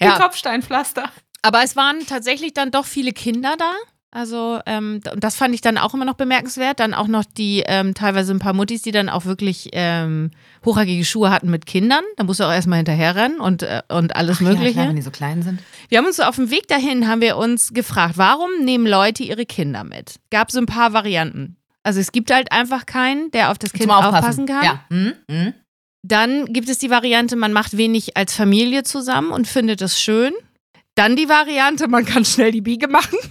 Ja. 0.00 0.14
Die 0.14 0.22
Kopfsteinpflaster. 0.22 1.10
Aber 1.42 1.62
es 1.62 1.76
waren 1.76 2.06
tatsächlich 2.06 2.54
dann 2.54 2.70
doch 2.70 2.86
viele 2.86 3.12
Kinder 3.12 3.54
da. 3.58 3.72
Also, 4.10 4.58
ähm, 4.64 5.00
und 5.12 5.22
das 5.22 5.36
fand 5.36 5.54
ich 5.54 5.60
dann 5.60 5.76
auch 5.76 5.92
immer 5.92 6.06
noch 6.06 6.14
bemerkenswert. 6.14 6.80
Dann 6.80 6.94
auch 6.94 7.08
noch 7.08 7.24
die, 7.24 7.62
ähm, 7.66 7.92
teilweise 7.92 8.32
ein 8.32 8.38
paar 8.38 8.54
Muttis, 8.54 8.80
die 8.80 8.90
dann 8.90 9.10
auch 9.10 9.26
wirklich 9.26 9.68
ähm, 9.72 10.30
hochhackige 10.64 11.04
Schuhe 11.04 11.30
hatten 11.30 11.50
mit 11.50 11.66
Kindern. 11.66 12.02
Da 12.16 12.24
musst 12.24 12.40
du 12.40 12.44
auch 12.44 12.52
erstmal 12.52 12.78
hinterherrennen 12.78 13.38
und, 13.38 13.64
äh, 13.64 13.82
und 13.88 14.16
alles 14.16 14.38
Ach, 14.38 14.42
Mögliche. 14.42 14.64
Ja, 14.64 14.72
klar, 14.72 14.88
wenn 14.88 14.96
die 14.96 15.02
so 15.02 15.10
klein 15.10 15.42
sind. 15.42 15.60
Wir 15.90 15.98
haben 15.98 16.06
uns 16.06 16.16
so 16.16 16.22
auf 16.22 16.36
dem 16.36 16.50
Weg 16.50 16.68
dahin, 16.68 17.06
haben 17.06 17.20
wir 17.20 17.36
uns 17.36 17.74
gefragt, 17.74 18.14
warum 18.16 18.48
nehmen 18.64 18.86
Leute 18.86 19.24
ihre 19.24 19.44
Kinder 19.44 19.84
mit? 19.84 20.16
Gab 20.30 20.50
so 20.50 20.58
ein 20.58 20.66
paar 20.66 20.94
Varianten. 20.94 21.57
Also 21.88 22.00
es 22.00 22.12
gibt 22.12 22.30
halt 22.30 22.52
einfach 22.52 22.84
keinen, 22.84 23.30
der 23.30 23.50
auf 23.50 23.56
das 23.56 23.72
Kind 23.72 23.90
aufpassen 23.90 24.44
kann. 24.44 24.62
Ja. 24.62 24.84
Mhm. 24.90 25.14
Mhm. 25.26 25.54
Dann 26.02 26.52
gibt 26.52 26.68
es 26.68 26.76
die 26.76 26.90
Variante, 26.90 27.34
man 27.34 27.54
macht 27.54 27.78
wenig 27.78 28.14
als 28.14 28.34
Familie 28.34 28.82
zusammen 28.82 29.30
und 29.30 29.48
findet 29.48 29.80
es 29.80 29.98
schön. 29.98 30.34
Dann 30.96 31.16
die 31.16 31.30
Variante, 31.30 31.88
man 31.88 32.04
kann 32.04 32.26
schnell 32.26 32.52
die 32.52 32.60
Biege 32.60 32.88
machen. 32.88 33.16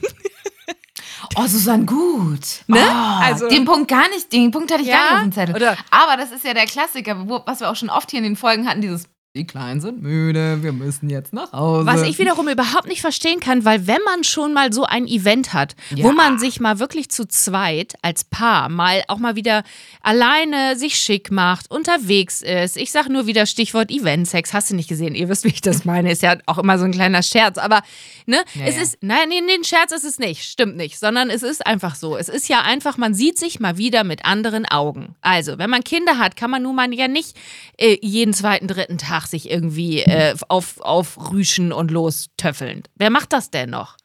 Oh, 1.35 1.45
Susanne, 1.45 1.83
gut. 1.85 2.63
Ne? 2.67 2.79
Oh, 2.79 3.21
also, 3.21 3.49
den 3.49 3.65
Punkt 3.65 3.89
gar 3.89 4.07
nicht, 4.09 4.31
den 4.31 4.49
Punkt 4.51 4.71
hatte 4.71 4.83
ich 4.83 4.87
ja, 4.87 4.95
gar 4.95 5.03
nicht 5.03 5.13
auf 5.15 5.23
dem 5.23 5.31
Zettel. 5.33 5.55
Oder? 5.55 5.77
Aber 5.91 6.15
das 6.15 6.31
ist 6.31 6.45
ja 6.45 6.53
der 6.53 6.65
Klassiker, 6.65 7.27
was 7.45 7.59
wir 7.59 7.69
auch 7.69 7.75
schon 7.75 7.89
oft 7.89 8.09
hier 8.11 8.19
in 8.19 8.23
den 8.23 8.35
Folgen 8.35 8.67
hatten, 8.67 8.81
dieses 8.81 9.09
die 9.37 9.47
Kleinen 9.47 9.79
sind 9.79 10.01
müde, 10.01 10.63
wir 10.63 10.73
müssen 10.73 11.09
jetzt 11.09 11.31
nach 11.31 11.53
Hause. 11.53 11.85
Was 11.85 12.01
ich 12.01 12.17
wiederum 12.19 12.49
überhaupt 12.49 12.87
nicht 12.87 13.01
verstehen 13.01 13.39
kann, 13.39 13.63
weil 13.63 13.87
wenn 13.87 14.01
man 14.03 14.23
schon 14.23 14.53
mal 14.53 14.73
so 14.73 14.83
ein 14.83 15.07
Event 15.07 15.53
hat, 15.53 15.75
ja. 15.95 16.03
wo 16.03 16.11
man 16.11 16.39
sich 16.39 16.59
mal 16.59 16.79
wirklich 16.79 17.09
zu 17.09 17.27
zweit 17.27 17.93
als 18.01 18.23
Paar 18.23 18.67
mal 18.69 19.03
auch 19.07 19.19
mal 19.19 19.35
wieder 19.35 19.63
alleine 20.01 20.75
sich 20.75 20.95
schick 20.95 21.31
macht, 21.31 21.69
unterwegs 21.69 22.41
ist. 22.41 22.77
Ich 22.77 22.91
sage 22.91 23.13
nur 23.13 23.27
wieder 23.27 23.45
Stichwort 23.45 23.91
Eventsex. 23.91 24.53
Hast 24.53 24.71
du 24.71 24.75
nicht 24.75 24.89
gesehen? 24.89 25.13
Ihr 25.13 25.29
wisst, 25.29 25.43
wie 25.43 25.49
ich 25.49 25.61
das 25.61 25.85
meine. 25.85 26.11
Ist 26.11 26.23
ja 26.23 26.37
auch 26.47 26.57
immer 26.57 26.79
so 26.79 26.85
ein 26.85 26.91
kleiner 26.91 27.21
Scherz. 27.21 27.57
Aber 27.57 27.81
ne, 28.25 28.37
ja, 28.55 28.65
es 28.65 28.75
ja. 28.75 28.81
ist, 28.81 28.97
nein, 29.01 29.29
nee, 29.29 29.41
den 29.41 29.63
Scherz 29.63 29.91
ist 29.91 30.03
es 30.03 30.17
nicht. 30.17 30.43
Stimmt 30.43 30.77
nicht. 30.77 30.97
Sondern 30.97 31.29
es 31.29 31.43
ist 31.43 31.65
einfach 31.65 31.95
so. 31.95 32.17
Es 32.17 32.29
ist 32.29 32.49
ja 32.49 32.61
einfach, 32.61 32.97
man 32.97 33.13
sieht 33.13 33.37
sich 33.37 33.59
mal 33.59 33.77
wieder 33.77 34.03
mit 34.03 34.25
anderen 34.25 34.65
Augen. 34.65 35.15
Also, 35.21 35.59
wenn 35.59 35.69
man 35.69 35.83
Kinder 35.83 36.17
hat, 36.17 36.35
kann 36.35 36.49
man 36.49 36.63
nun 36.63 36.75
mal 36.75 36.91
ja 36.93 37.07
nicht 37.07 37.37
äh, 37.77 37.97
jeden 38.01 38.33
zweiten, 38.33 38.67
dritten 38.67 38.97
Tag 38.97 39.26
sich 39.31 39.49
irgendwie 39.49 40.01
äh, 40.01 40.35
auf, 40.47 40.79
aufrüschen 40.81 41.71
und 41.71 41.91
lostöffeln. 41.91 42.83
Wer 42.95 43.09
macht 43.09 43.33
das 43.33 43.51
denn 43.51 43.69
noch? 43.69 43.97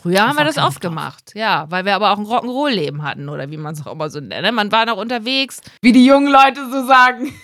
Früher 0.00 0.28
haben 0.28 0.38
wir 0.38 0.44
das 0.44 0.58
oft 0.58 0.80
gemacht, 0.80 1.32
ja, 1.34 1.66
weil 1.70 1.84
wir 1.84 1.96
aber 1.96 2.12
auch 2.12 2.18
ein 2.18 2.24
Rock'n'Roll-Leben 2.24 3.02
hatten 3.02 3.28
oder 3.28 3.50
wie 3.50 3.56
man 3.56 3.74
es 3.74 3.84
auch 3.84 3.90
immer 3.90 4.08
so 4.10 4.20
nennt. 4.20 4.42
Ne? 4.42 4.52
Man 4.52 4.70
war 4.70 4.86
noch 4.86 4.96
unterwegs. 4.96 5.60
Wie 5.82 5.90
die 5.90 6.06
jungen 6.06 6.30
Leute 6.30 6.70
so 6.70 6.86
sagen. 6.86 7.34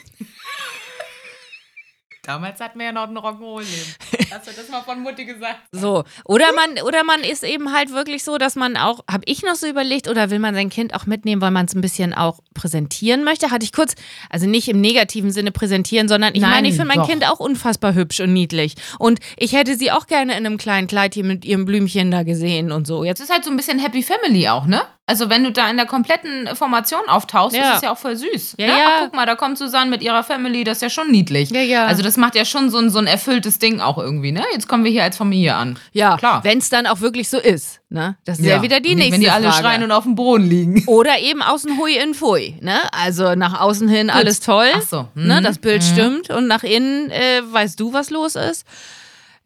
Damals 2.25 2.59
hatten 2.61 2.79
wir 2.79 2.87
ja 2.87 2.93
noch 2.93 3.09
ein 3.09 3.17
Rock'n'Roll-Leben. 3.17 4.31
Hast 4.33 4.49
du 4.49 4.53
das 4.57 4.69
mal 4.71 4.83
von 4.83 5.03
Mutti 5.03 5.27
gesagt? 5.27 5.59
So. 5.73 6.05
Oder 6.25 6.53
man, 6.55 6.83
oder 6.85 7.05
man 7.05 7.21
ist 7.21 7.45
eben 7.45 7.73
halt 7.73 7.93
wirklich 7.93 8.25
so, 8.25 8.39
dass 8.39 8.57
man 8.57 8.77
auch, 8.77 9.01
habe 9.11 9.25
ich 9.27 9.43
noch 9.43 9.55
so 9.57 9.67
überlegt, 9.67 10.09
oder 10.09 10.31
will 10.31 10.39
man 10.39 10.55
sein 10.55 10.71
Kind 10.71 10.95
auch 10.95 11.05
mitnehmen, 11.05 11.43
weil 11.43 11.51
man 11.51 11.67
es 11.67 11.75
ein 11.75 11.83
bisschen 11.83 12.15
auch 12.15 12.41
präsentieren 12.55 13.25
möchte? 13.25 13.51
Hatte 13.51 13.65
ich 13.65 13.73
kurz, 13.73 13.95
also 14.31 14.47
nicht 14.47 14.69
im 14.69 14.81
negativen 14.81 15.31
Sinne 15.31 15.53
präsentieren, 15.53 16.09
sondern 16.09 16.35
ich 16.35 16.41
Nein, 16.41 16.51
meine, 16.51 16.69
ich 16.69 16.77
finde 16.77 16.97
mein 16.97 17.07
Kind 17.07 17.29
auch 17.29 17.41
unfassbar 17.41 17.95
hübsch 17.95 18.21
und 18.21 18.33
niedlich. 18.33 18.75
Und 18.99 19.21
ich 19.37 19.53
hätte 19.53 19.77
sie 19.77 19.93
auch 19.93 20.07
gerne 20.07 20.33
in 20.33 20.47
einem 20.47 20.57
kleinen 20.57 20.87
Kleid 20.87 21.15
hier 21.15 21.25
mit 21.25 21.45
ihrem 21.45 21.67
Blümchen 21.67 22.11
da 22.11 22.23
gesehen 22.23 22.73
und 22.73 22.87
so. 22.87 23.05
Jetzt 23.05 23.21
ist 23.21 23.31
halt 23.31 23.45
so 23.45 23.51
ein 23.51 23.57
bisschen 23.57 23.79
Happy 23.79 24.03
Family 24.03 24.49
auch, 24.49 24.67
ne? 24.67 24.83
Also 25.07 25.29
wenn 25.29 25.45
du 25.45 25.53
da 25.53 25.69
in 25.69 25.77
der 25.77 25.85
kompletten 25.85 26.49
Formation 26.55 27.03
auftauchst, 27.09 27.55
ja. 27.55 27.71
ist 27.71 27.77
es 27.77 27.83
ja 27.83 27.93
auch 27.93 27.99
voll 27.99 28.17
süß. 28.17 28.55
Ja, 28.57 28.67
ne? 28.67 28.73
ja. 28.73 28.79
Ach, 28.87 29.01
guck 29.05 29.15
mal, 29.15 29.27
da 29.27 29.35
kommt 29.35 29.59
Susanne 29.59 29.91
mit 29.91 30.03
ihrer 30.03 30.25
Family, 30.25 30.65
das 30.65 30.79
ist 30.79 30.83
ja 30.83 30.89
schon 30.89 31.11
niedlich. 31.11 31.51
Ja, 31.51 31.61
ja. 31.61 31.85
Also 31.85 32.03
das 32.03 32.17
macht 32.17 32.35
ja 32.35 32.47
schon 32.47 32.71
so 32.71 32.79
ein, 32.79 32.89
so 32.89 33.01
ein 33.01 33.07
erfülltes 33.07 33.59
Ding 33.59 33.81
auch 33.81 33.99
irgendwie, 33.99 34.33
ne? 34.33 34.43
Jetzt 34.53 34.67
kommen 34.67 34.83
wir 34.83 34.91
hier 34.91 35.03
als 35.03 35.19
Familie 35.19 35.57
an. 35.57 35.79
Ja, 35.93 36.17
klar. 36.17 36.43
Wenn 36.43 36.57
es 36.57 36.71
dann 36.71 36.87
auch 36.87 37.03
wirklich 37.03 37.29
so 37.29 37.39
ist, 37.39 37.81
ne? 37.91 38.17
Das 38.25 38.39
ist 38.39 38.47
ja, 38.47 38.57
ja 38.57 38.63
wieder 38.63 38.81
die 38.81 38.95
nächste 38.95 39.13
Wenn 39.13 39.21
die 39.21 39.31
alle 39.31 39.51
Frage. 39.51 39.63
schreien 39.63 39.83
und 39.83 39.93
auf 39.93 40.05
dem 40.05 40.15
Boden 40.15 40.49
liegen. 40.49 40.85
Oder 40.87 41.19
eben 41.19 41.43
außen 41.43 41.77
hui 41.79 41.97
in 41.97 42.15
fui, 42.15 42.57
ne? 42.63 42.79
Also 42.93 43.35
nach 43.35 43.61
außen 43.61 43.89
hin 43.89 44.07
Gut. 44.07 44.17
alles 44.17 44.41
toll. 44.41 44.69
Ach 44.75 44.83
so. 44.83 45.09
Mhm. 45.15 45.27
Ne? 45.27 45.43
Das 45.43 45.59
Bild 45.59 45.83
mhm. 45.83 45.87
stimmt 45.87 46.31
und 46.31 46.47
nach 46.47 46.63
innen 46.63 47.11
äh, 47.11 47.43
weißt 47.45 47.79
du, 47.79 47.93
was 47.93 48.09
los 48.09 48.37
ist. 48.37 48.65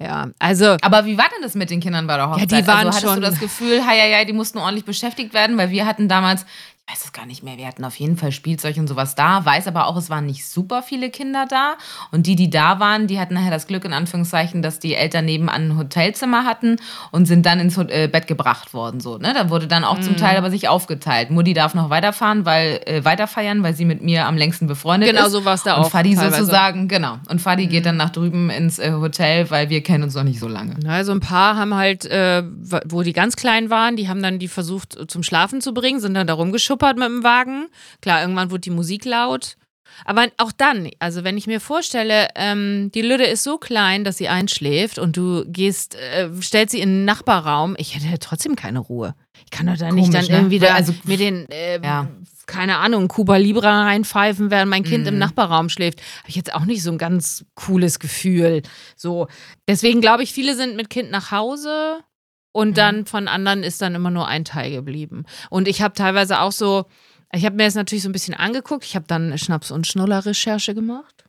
Ja, 0.00 0.28
also. 0.38 0.76
Aber 0.80 1.06
wie 1.06 1.18
war 1.18 1.26
denn 1.34 1.42
das 1.42 1.54
mit 1.54 1.70
den 1.70 1.80
Kindern 1.80 2.06
bei 2.06 2.16
der 2.16 2.30
Hochzeit? 2.30 2.52
Ja, 2.52 2.60
die 2.60 2.66
waren 2.66 2.86
also, 2.86 2.88
hattest 2.90 3.02
schon. 3.02 3.14
du 3.16 3.20
das 3.20 3.40
Gefühl, 3.40 3.84
hei, 3.84 3.98
hei, 3.98 4.14
hei, 4.14 4.24
die 4.24 4.32
mussten 4.32 4.58
ordentlich 4.58 4.84
beschäftigt 4.84 5.34
werden, 5.34 5.58
weil 5.58 5.70
wir 5.70 5.86
hatten 5.86 6.08
damals, 6.08 6.46
weiß 6.90 7.04
es 7.04 7.12
gar 7.12 7.26
nicht 7.26 7.42
mehr. 7.42 7.58
Wir 7.58 7.66
hatten 7.66 7.84
auf 7.84 7.96
jeden 7.96 8.16
Fall 8.16 8.32
Spielzeug 8.32 8.78
und 8.78 8.88
sowas 8.88 9.14
da, 9.14 9.44
weiß 9.44 9.66
aber 9.66 9.86
auch, 9.86 9.96
es 9.96 10.08
waren 10.08 10.24
nicht 10.24 10.48
super 10.48 10.82
viele 10.82 11.10
Kinder 11.10 11.44
da. 11.46 11.74
Und 12.12 12.26
die, 12.26 12.34
die 12.34 12.48
da 12.48 12.80
waren, 12.80 13.06
die 13.06 13.20
hatten 13.20 13.34
nachher 13.34 13.50
das 13.50 13.66
Glück, 13.66 13.84
in 13.84 13.92
Anführungszeichen, 13.92 14.62
dass 14.62 14.78
die 14.78 14.94
Eltern 14.94 15.26
nebenan 15.26 15.72
ein 15.72 15.76
Hotelzimmer 15.76 16.44
hatten 16.44 16.76
und 17.10 17.26
sind 17.26 17.44
dann 17.44 17.60
ins 17.60 17.76
äh, 17.76 18.08
Bett 18.10 18.26
gebracht 18.26 18.72
worden. 18.72 19.00
So, 19.00 19.18
ne? 19.18 19.34
Da 19.34 19.50
wurde 19.50 19.66
dann 19.66 19.84
auch 19.84 19.98
mhm. 19.98 20.02
zum 20.02 20.16
Teil 20.16 20.38
aber 20.38 20.50
sich 20.50 20.68
aufgeteilt. 20.68 21.30
Mutti 21.30 21.52
darf 21.52 21.74
noch 21.74 21.90
weiterfahren, 21.90 22.46
weil 22.46 22.80
äh, 22.86 23.04
weiterfeiern, 23.04 23.62
weil 23.62 23.74
sie 23.74 23.84
mit 23.84 24.02
mir 24.02 24.24
am 24.24 24.38
längsten 24.38 24.66
befreundet 24.66 25.10
genau, 25.10 25.26
ist. 25.26 25.32
Genau, 25.32 25.40
so 25.40 25.44
war 25.44 25.54
es 25.54 25.64
da 25.64 25.74
und 25.74 25.84
auch. 25.84 25.90
Fadi 25.90 26.14
teilweise. 26.14 26.36
sozusagen, 26.36 26.88
genau. 26.88 27.18
Und 27.28 27.42
Fadi 27.42 27.66
mhm. 27.66 27.70
geht 27.70 27.84
dann 27.84 27.98
nach 27.98 28.10
drüben 28.10 28.48
ins 28.48 28.78
äh, 28.78 28.92
Hotel, 28.92 29.50
weil 29.50 29.68
wir 29.68 29.82
kennen 29.82 30.04
uns 30.04 30.14
noch 30.14 30.24
nicht 30.24 30.40
so 30.40 30.48
lange. 30.48 30.76
Also 30.88 31.12
ein 31.12 31.20
paar 31.20 31.56
haben 31.56 31.74
halt, 31.74 32.06
äh, 32.06 32.42
wo 32.86 33.02
die 33.02 33.12
ganz 33.12 33.36
klein 33.36 33.68
waren, 33.68 33.96
die 33.96 34.08
haben 34.08 34.22
dann 34.22 34.38
die 34.38 34.48
versucht 34.48 35.10
zum 35.10 35.22
Schlafen 35.22 35.60
zu 35.60 35.74
bringen, 35.74 36.00
sind 36.00 36.14
dann 36.14 36.26
da 36.26 36.32
rumgeschuppert 36.78 36.96
mit 36.96 37.08
dem 37.08 37.24
Wagen 37.24 37.68
Klar, 38.00 38.22
irgendwann 38.22 38.50
wurde 38.50 38.60
die 38.60 38.70
Musik 38.70 39.04
laut. 39.04 39.56
Aber 40.04 40.28
auch 40.36 40.52
dann, 40.52 40.90
also 41.00 41.24
wenn 41.24 41.36
ich 41.36 41.46
mir 41.46 41.60
vorstelle, 41.60 42.28
ähm, 42.36 42.90
die 42.94 43.02
Lüde 43.02 43.24
ist 43.24 43.42
so 43.42 43.58
klein, 43.58 44.04
dass 44.04 44.18
sie 44.18 44.28
einschläft 44.28 44.98
und 44.98 45.16
du 45.16 45.44
gehst, 45.46 45.96
äh, 45.96 46.30
stellst 46.40 46.72
sie 46.72 46.80
in 46.80 46.90
den 46.90 47.04
Nachbarraum, 47.04 47.74
ich 47.78 47.96
hätte 47.96 48.18
trotzdem 48.20 48.54
keine 48.54 48.78
Ruhe. 48.78 49.14
Ich 49.44 49.50
kann 49.50 49.66
doch 49.66 49.76
da 49.76 49.90
nicht 49.90 50.12
dann 50.14 50.26
ne? 50.26 50.30
irgendwie 50.30 50.58
da 50.60 50.74
also, 50.74 50.94
mir 51.04 51.16
den, 51.16 51.48
äh, 51.48 51.80
ja. 51.82 52.06
keine 52.46 52.76
Ahnung, 52.76 53.08
Cuba 53.08 53.38
Libra 53.38 53.84
reinpfeifen, 53.84 54.50
während 54.50 54.70
mein 54.70 54.84
Kind 54.84 55.02
mhm. 55.02 55.14
im 55.14 55.18
Nachbarraum 55.18 55.68
schläft. 55.68 56.00
Habe 56.18 56.28
ich 56.28 56.36
jetzt 56.36 56.54
auch 56.54 56.64
nicht 56.64 56.82
so 56.82 56.92
ein 56.92 56.98
ganz 56.98 57.44
cooles 57.54 57.98
Gefühl. 57.98 58.62
So, 58.94 59.26
deswegen 59.66 60.00
glaube 60.00 60.22
ich, 60.22 60.32
viele 60.32 60.54
sind 60.54 60.76
mit 60.76 60.90
Kind 60.90 61.10
nach 61.10 61.32
Hause 61.32 62.04
und 62.52 62.70
mhm. 62.70 62.74
dann 62.74 63.06
von 63.06 63.28
anderen 63.28 63.62
ist 63.62 63.80
dann 63.82 63.94
immer 63.94 64.10
nur 64.10 64.26
ein 64.26 64.44
Teil 64.44 64.72
geblieben. 64.72 65.24
Und 65.50 65.68
ich 65.68 65.82
habe 65.82 65.94
teilweise 65.94 66.40
auch 66.40 66.52
so, 66.52 66.86
ich 67.32 67.44
habe 67.44 67.56
mir 67.56 67.64
das 67.64 67.74
natürlich 67.74 68.02
so 68.02 68.08
ein 68.08 68.12
bisschen 68.12 68.34
angeguckt. 68.34 68.84
Ich 68.84 68.96
habe 68.96 69.04
dann 69.06 69.36
Schnaps- 69.36 69.70
und 69.70 69.86
Schnuller-Recherche 69.86 70.74
gemacht. 70.74 71.24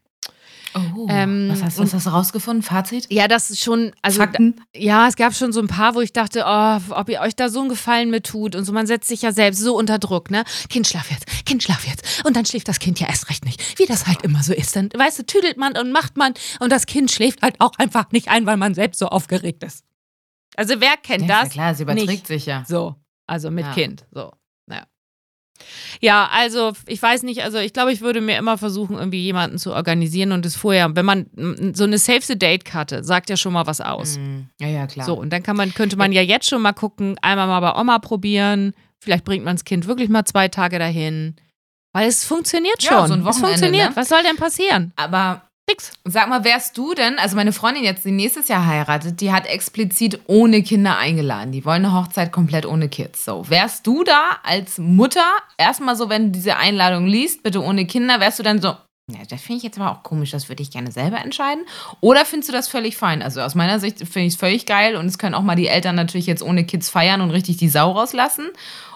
Oh, 0.75 1.07
ähm, 1.09 1.49
was, 1.49 1.63
hast, 1.63 1.79
was 1.79 1.93
hast 1.93 2.05
du 2.05 2.11
rausgefunden? 2.11 2.61
Fazit? 2.61 3.07
Ja, 3.11 3.27
das 3.27 3.49
ist 3.49 3.63
schon, 3.63 3.91
also 4.03 4.19
Fakten? 4.19 4.61
ja, 4.75 5.07
es 5.07 5.15
gab 5.15 5.33
schon 5.33 5.51
so 5.51 5.59
ein 5.59 5.67
paar, 5.67 5.95
wo 5.95 6.01
ich 6.01 6.13
dachte, 6.13 6.43
oh, 6.45 6.77
ob 6.91 7.09
ihr 7.09 7.21
euch 7.21 7.35
da 7.35 7.49
so 7.49 7.61
einen 7.61 7.69
Gefallen 7.69 8.11
mit 8.11 8.27
tut 8.27 8.55
und 8.55 8.65
so, 8.65 8.71
man 8.71 8.85
setzt 8.85 9.09
sich 9.09 9.23
ja 9.23 9.31
selbst 9.31 9.61
so 9.61 9.75
unter 9.75 9.97
Druck, 9.97 10.29
ne? 10.29 10.43
Kind 10.69 10.87
schlaf 10.87 11.09
jetzt, 11.09 11.25
Kind 11.45 11.63
schlaf 11.63 11.87
jetzt 11.87 12.23
und 12.23 12.35
dann 12.35 12.45
schläft 12.45 12.67
das 12.67 12.77
Kind 12.77 12.99
ja 12.99 13.07
erst 13.07 13.29
recht 13.29 13.45
nicht, 13.45 13.79
wie 13.79 13.87
das 13.87 14.05
halt 14.05 14.21
immer 14.21 14.43
so 14.43 14.53
ist. 14.53 14.75
Dann, 14.75 14.89
weißt 14.95 15.19
du, 15.19 15.25
tüdelt 15.25 15.57
man 15.57 15.75
und 15.75 15.91
macht 15.91 16.17
man 16.17 16.33
und 16.59 16.71
das 16.71 16.85
Kind 16.85 17.09
schläft 17.09 17.41
halt 17.41 17.55
auch 17.59 17.71
einfach 17.79 18.11
nicht 18.11 18.27
ein, 18.27 18.45
weil 18.45 18.57
man 18.57 18.75
selbst 18.75 18.99
so 18.99 19.07
aufgeregt 19.07 19.63
ist. 19.63 19.83
Also 20.59 20.81
wer 20.81 20.97
kennt 20.97 21.21
ja, 21.21 21.27
das? 21.27 21.43
Ja 21.43 21.49
klar, 21.49 21.71
es 21.71 21.79
überträgt 21.79 22.09
nicht. 22.09 22.27
sich 22.27 22.45
ja. 22.45 22.65
So, 22.67 22.95
also 23.25 23.49
mit 23.49 23.65
ja. 23.65 23.73
Kind, 23.73 24.05
so. 24.11 24.33
Ja, 25.99 26.29
also 26.31 26.73
ich 26.87 27.01
weiß 27.01 27.23
nicht, 27.23 27.43
also 27.43 27.57
ich 27.57 27.73
glaube, 27.73 27.91
ich 27.91 28.01
würde 28.01 28.21
mir 28.21 28.37
immer 28.37 28.57
versuchen, 28.57 28.97
irgendwie 28.97 29.21
jemanden 29.21 29.57
zu 29.57 29.73
organisieren 29.73 30.31
und 30.31 30.45
es 30.45 30.55
vorher, 30.55 30.95
wenn 30.95 31.05
man 31.05 31.25
so 31.73 31.83
eine 31.83 31.97
Save 31.97 32.21
the 32.21 32.39
Date-Karte 32.39 33.03
sagt 33.03 33.29
ja 33.29 33.37
schon 33.37 33.53
mal 33.53 33.67
was 33.67 33.81
aus. 33.81 34.17
Mhm. 34.17 34.49
Ja, 34.59 34.67
ja, 34.67 34.87
klar. 34.87 35.05
So, 35.05 35.15
und 35.15 35.31
dann 35.31 35.43
kann 35.43 35.57
man, 35.57 35.73
könnte 35.73 35.97
man 35.97 36.11
ja 36.11 36.21
jetzt 36.21 36.49
schon 36.49 36.61
mal 36.61 36.73
gucken, 36.73 37.17
einmal 37.21 37.47
mal 37.47 37.59
bei 37.59 37.79
Oma 37.79 37.99
probieren, 37.99 38.73
vielleicht 38.99 39.25
bringt 39.25 39.43
man 39.43 39.57
das 39.57 39.65
Kind 39.65 39.87
wirklich 39.87 40.09
mal 40.09 40.25
zwei 40.25 40.47
Tage 40.47 40.79
dahin. 40.79 41.35
Weil 41.91 42.07
es 42.07 42.23
funktioniert 42.23 42.81
schon. 42.81 42.95
Ja, 42.95 43.07
so 43.07 43.13
ein 43.13 43.25
Wochenende, 43.25 43.29
es 43.29 43.39
funktioniert. 43.39 43.89
Ne? 43.89 43.95
Was 43.95 44.09
soll 44.09 44.23
denn 44.23 44.37
passieren? 44.37 44.93
Aber 44.95 45.48
Nix. 45.69 45.91
Sag 46.03 46.29
mal, 46.29 46.43
wärst 46.43 46.77
du 46.77 46.95
denn, 46.95 47.19
also 47.19 47.35
meine 47.35 47.53
Freundin 47.53 47.83
jetzt, 47.83 48.03
die 48.03 48.11
nächstes 48.11 48.47
Jahr 48.47 48.65
heiratet, 48.65 49.21
die 49.21 49.31
hat 49.31 49.45
explizit 49.45 50.19
ohne 50.25 50.63
Kinder 50.63 50.97
eingeladen. 50.97 51.51
Die 51.51 51.63
wollen 51.63 51.85
eine 51.85 51.93
Hochzeit 51.93 52.31
komplett 52.31 52.65
ohne 52.65 52.89
Kids. 52.89 53.23
So, 53.23 53.47
wärst 53.49 53.85
du 53.85 54.03
da 54.03 54.39
als 54.43 54.79
Mutter, 54.79 55.25
erstmal 55.57 55.95
so, 55.95 56.09
wenn 56.09 56.25
du 56.25 56.39
diese 56.39 56.57
Einladung 56.57 57.05
liest, 57.05 57.43
bitte 57.43 57.63
ohne 57.63 57.85
Kinder, 57.85 58.19
wärst 58.19 58.39
du 58.39 58.43
dann 58.43 58.59
so, 58.59 58.69
ja, 58.69 59.19
das 59.29 59.41
finde 59.41 59.57
ich 59.57 59.63
jetzt 59.63 59.79
aber 59.79 59.91
auch 59.91 60.01
komisch, 60.01 60.31
das 60.31 60.49
würde 60.49 60.63
ich 60.63 60.71
gerne 60.71 60.91
selber 60.91 61.17
entscheiden. 61.17 61.63
Oder 62.01 62.25
findest 62.25 62.49
du 62.49 62.53
das 62.53 62.67
völlig 62.67 62.97
fein? 62.97 63.21
Also 63.21 63.41
aus 63.41 63.53
meiner 63.53 63.79
Sicht 63.79 63.99
finde 63.99 64.21
ich 64.27 64.33
es 64.33 64.39
völlig 64.39 64.65
geil 64.65 64.95
und 64.95 65.05
es 65.05 65.19
können 65.19 65.35
auch 65.35 65.43
mal 65.43 65.55
die 65.55 65.67
Eltern 65.67 65.95
natürlich 65.95 66.25
jetzt 66.25 66.41
ohne 66.41 66.63
Kids 66.63 66.89
feiern 66.89 67.21
und 67.21 67.29
richtig 67.29 67.57
die 67.57 67.69
Sau 67.69 67.91
rauslassen. 67.91 68.47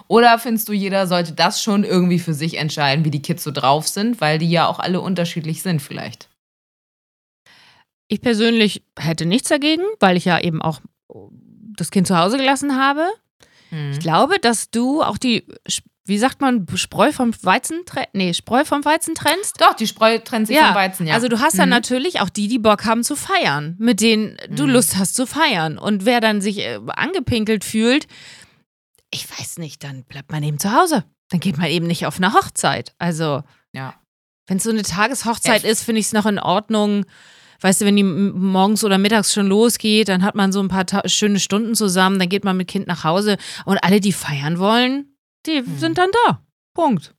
Oder 0.07 0.39
findest 0.39 0.69
du, 0.69 0.73
jeder 0.73 1.05
sollte 1.05 1.33
das 1.33 1.61
schon 1.61 1.83
irgendwie 1.83 2.19
für 2.19 2.33
sich 2.33 2.57
entscheiden, 2.57 3.05
wie 3.05 3.11
die 3.11 3.21
Kids 3.21 3.43
so 3.43 3.51
drauf 3.51 3.87
sind, 3.87 4.21
weil 4.21 4.39
die 4.39 4.49
ja 4.49 4.67
auch 4.67 4.79
alle 4.79 5.01
unterschiedlich 5.01 5.61
sind 5.61 5.79
vielleicht? 5.79 6.29
Ich 8.13 8.21
persönlich 8.21 8.83
hätte 8.95 9.25
nichts 9.25 9.49
dagegen, 9.49 9.81
weil 9.99 10.17
ich 10.17 10.25
ja 10.25 10.39
eben 10.39 10.61
auch 10.61 10.81
das 11.75 11.89
Kind 11.89 12.05
zu 12.05 12.15
Hause 12.15 12.37
gelassen 12.37 12.79
habe. 12.79 13.07
Hm. 13.69 13.89
Ich 13.93 13.99
glaube, 13.99 14.37
dass 14.39 14.69
du 14.69 15.01
auch 15.01 15.17
die, 15.17 15.47
wie 16.05 16.19
sagt 16.19 16.39
man, 16.39 16.67
Spreu 16.75 17.11
vom 17.11 17.33
Weizen, 17.41 17.79
nee, 18.13 18.35
Spreu 18.35 18.65
vom 18.65 18.85
Weizen 18.85 19.15
trennst? 19.15 19.59
Doch, 19.59 19.73
die 19.73 19.87
Spreu 19.87 20.19
trennt 20.19 20.45
sich 20.45 20.57
ja. 20.57 20.67
vom 20.67 20.75
Weizen, 20.75 21.07
ja. 21.07 21.15
Also 21.15 21.27
du 21.27 21.39
hast 21.39 21.55
mhm. 21.55 21.57
dann 21.57 21.69
natürlich 21.69 22.21
auch 22.21 22.29
die, 22.29 22.47
die 22.47 22.59
Bock 22.59 22.85
haben 22.85 23.03
zu 23.03 23.15
feiern, 23.15 23.75
mit 23.79 23.99
denen 23.99 24.37
du 24.47 24.67
mhm. 24.67 24.73
Lust 24.73 24.95
hast 24.95 25.15
zu 25.15 25.25
feiern. 25.25 25.79
Und 25.79 26.05
wer 26.05 26.21
dann 26.21 26.39
sich 26.39 26.59
äh, 26.59 26.79
angepinkelt 26.85 27.63
fühlt, 27.63 28.05
ich 29.09 29.27
weiß 29.27 29.57
nicht, 29.57 29.83
dann 29.83 30.03
bleibt 30.03 30.31
man 30.31 30.43
eben 30.43 30.59
zu 30.59 30.71
Hause. 30.71 31.03
Dann 31.31 31.39
geht 31.39 31.57
man 31.57 31.65
eben 31.65 31.87
nicht 31.87 32.05
auf 32.05 32.17
eine 32.17 32.33
Hochzeit. 32.33 32.93
Also, 32.99 33.41
ja. 33.73 33.95
wenn 34.45 34.57
es 34.57 34.63
so 34.65 34.69
eine 34.69 34.83
Tageshochzeit 34.83 35.63
ja. 35.63 35.69
ist, 35.71 35.81
finde 35.81 35.99
ich 35.99 36.05
es 36.05 36.13
noch 36.13 36.27
in 36.27 36.37
Ordnung 36.37 37.07
weißt 37.63 37.81
du, 37.81 37.85
wenn 37.85 37.95
die 37.95 38.03
morgens 38.03 38.83
oder 38.83 38.97
mittags 38.97 39.33
schon 39.33 39.47
losgeht, 39.47 40.09
dann 40.09 40.23
hat 40.23 40.35
man 40.35 40.51
so 40.51 40.61
ein 40.61 40.67
paar 40.67 40.85
schöne 41.05 41.39
Stunden 41.39 41.75
zusammen, 41.75 42.19
dann 42.19 42.29
geht 42.29 42.43
man 42.43 42.57
mit 42.57 42.67
Kind 42.67 42.87
nach 42.87 43.03
Hause 43.03 43.37
und 43.65 43.77
alle, 43.83 43.99
die 43.99 44.11
feiern 44.13 44.59
wollen, 44.59 45.15
die 45.45 45.59
hm. 45.59 45.77
sind 45.77 45.97
dann 45.97 46.09
da. 46.25 46.43
Punkt. 46.73 47.13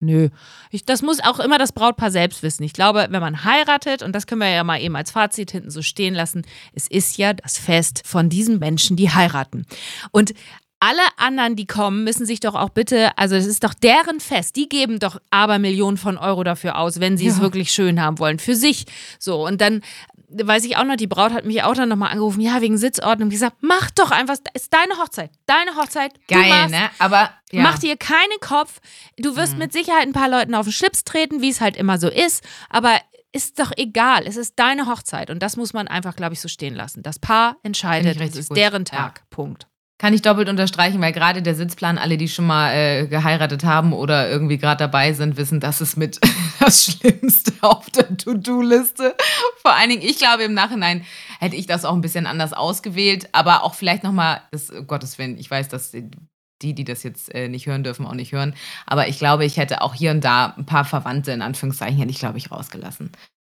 Nö. 0.00 0.28
Ich, 0.70 0.84
das 0.84 1.02
muss 1.02 1.18
auch 1.20 1.40
immer 1.40 1.58
das 1.58 1.72
Brautpaar 1.72 2.12
selbst 2.12 2.44
wissen. 2.44 2.62
Ich 2.62 2.72
glaube, 2.72 3.08
wenn 3.10 3.20
man 3.20 3.44
heiratet, 3.44 4.02
und 4.04 4.14
das 4.14 4.28
können 4.28 4.40
wir 4.40 4.48
ja 4.48 4.62
mal 4.62 4.80
eben 4.80 4.94
als 4.94 5.10
Fazit 5.10 5.50
hinten 5.50 5.70
so 5.70 5.82
stehen 5.82 6.14
lassen, 6.14 6.42
es 6.72 6.86
ist 6.86 7.18
ja 7.18 7.32
das 7.32 7.58
Fest 7.58 8.02
von 8.04 8.28
diesen 8.28 8.60
Menschen, 8.60 8.96
die 8.96 9.10
heiraten. 9.10 9.66
Und 10.12 10.34
alle 10.80 11.02
anderen, 11.16 11.56
die 11.56 11.66
kommen, 11.66 12.04
müssen 12.04 12.26
sich 12.26 12.40
doch 12.40 12.54
auch 12.54 12.70
bitte, 12.70 13.16
also 13.16 13.34
es 13.34 13.46
ist 13.46 13.64
doch 13.64 13.74
deren 13.74 14.20
Fest, 14.20 14.56
die 14.56 14.68
geben 14.68 14.98
doch 14.98 15.20
aber 15.30 15.58
Millionen 15.58 15.96
von 15.96 16.16
Euro 16.18 16.44
dafür 16.44 16.78
aus, 16.78 17.00
wenn 17.00 17.16
sie 17.16 17.26
ja. 17.26 17.32
es 17.32 17.40
wirklich 17.40 17.72
schön 17.72 18.00
haben 18.00 18.18
wollen, 18.18 18.38
für 18.38 18.54
sich. 18.54 18.86
So, 19.18 19.44
und 19.46 19.60
dann 19.60 19.82
weiß 20.30 20.64
ich 20.64 20.76
auch 20.76 20.84
noch, 20.84 20.96
die 20.96 21.06
Braut 21.06 21.32
hat 21.32 21.44
mich 21.44 21.62
auch 21.62 21.74
dann 21.74 21.88
nochmal 21.88 22.10
angerufen, 22.12 22.40
ja, 22.40 22.60
wegen 22.60 22.76
Sitzordnung, 22.76 23.30
gesagt, 23.30 23.56
mach 23.60 23.90
doch 23.90 24.10
einfach, 24.10 24.36
ist 24.54 24.72
deine 24.72 25.00
Hochzeit, 25.00 25.30
deine 25.46 25.74
Hochzeit. 25.74 26.12
Geil, 26.28 26.48
machst, 26.48 26.70
ne? 26.70 26.90
Aber 26.98 27.30
ja. 27.50 27.62
mach 27.62 27.78
dir 27.78 27.96
keinen 27.96 28.38
Kopf. 28.40 28.80
Du 29.16 29.36
wirst 29.36 29.54
mhm. 29.54 29.60
mit 29.60 29.72
Sicherheit 29.72 30.06
ein 30.06 30.12
paar 30.12 30.28
Leuten 30.28 30.54
auf 30.54 30.66
den 30.66 30.72
Schlips 30.72 31.04
treten, 31.04 31.40
wie 31.40 31.48
es 31.48 31.60
halt 31.60 31.76
immer 31.76 31.98
so 31.98 32.08
ist, 32.08 32.44
aber 32.68 33.00
ist 33.32 33.58
doch 33.58 33.72
egal. 33.76 34.26
Es 34.26 34.36
ist 34.36 34.58
deine 34.58 34.86
Hochzeit 34.86 35.30
und 35.30 35.42
das 35.42 35.56
muss 35.56 35.72
man 35.72 35.88
einfach, 35.88 36.16
glaube 36.16 36.34
ich, 36.34 36.40
so 36.40 36.48
stehen 36.48 36.74
lassen. 36.74 37.02
Das 37.02 37.18
Paar 37.18 37.56
entscheidet, 37.62 38.20
es 38.20 38.36
ist 38.36 38.48
gut. 38.48 38.56
deren 38.56 38.84
Tag. 38.84 39.18
Ja. 39.18 39.24
Punkt. 39.30 39.66
Kann 40.00 40.14
ich 40.14 40.22
doppelt 40.22 40.48
unterstreichen, 40.48 41.00
weil 41.00 41.12
gerade 41.12 41.42
der 41.42 41.56
Sitzplan, 41.56 41.98
alle, 41.98 42.16
die 42.16 42.28
schon 42.28 42.46
mal 42.46 42.72
äh, 42.72 43.06
geheiratet 43.08 43.64
haben 43.64 43.92
oder 43.92 44.30
irgendwie 44.30 44.56
gerade 44.56 44.78
dabei 44.78 45.12
sind, 45.12 45.36
wissen, 45.36 45.58
das 45.58 45.80
ist 45.80 45.96
mit 45.96 46.20
das 46.60 46.84
Schlimmste 46.84 47.52
auf 47.62 47.90
der 47.90 48.16
To-Do-Liste. 48.16 49.16
Vor 49.60 49.74
allen 49.74 49.90
Dingen, 49.90 50.02
ich 50.02 50.18
glaube, 50.18 50.44
im 50.44 50.54
Nachhinein 50.54 51.04
hätte 51.40 51.56
ich 51.56 51.66
das 51.66 51.84
auch 51.84 51.94
ein 51.94 52.00
bisschen 52.00 52.26
anders 52.26 52.52
ausgewählt, 52.52 53.28
aber 53.32 53.64
auch 53.64 53.74
vielleicht 53.74 54.04
nochmal, 54.04 54.40
um 54.52 54.86
Gottes 54.86 55.18
Willen, 55.18 55.36
ich 55.36 55.50
weiß, 55.50 55.66
dass 55.66 55.90
die, 55.90 56.74
die 56.74 56.84
das 56.84 57.02
jetzt 57.02 57.34
äh, 57.34 57.48
nicht 57.48 57.66
hören 57.66 57.82
dürfen, 57.82 58.06
auch 58.06 58.14
nicht 58.14 58.30
hören, 58.30 58.54
aber 58.86 59.08
ich 59.08 59.18
glaube, 59.18 59.44
ich 59.44 59.56
hätte 59.56 59.82
auch 59.82 59.94
hier 59.94 60.12
und 60.12 60.24
da 60.24 60.54
ein 60.56 60.64
paar 60.66 60.84
Verwandte, 60.84 61.32
in 61.32 61.42
Anführungszeichen, 61.42 61.98
hätte 61.98 62.10
ich, 62.10 62.20
glaube 62.20 62.38
ich, 62.38 62.52
rausgelassen. 62.52 63.10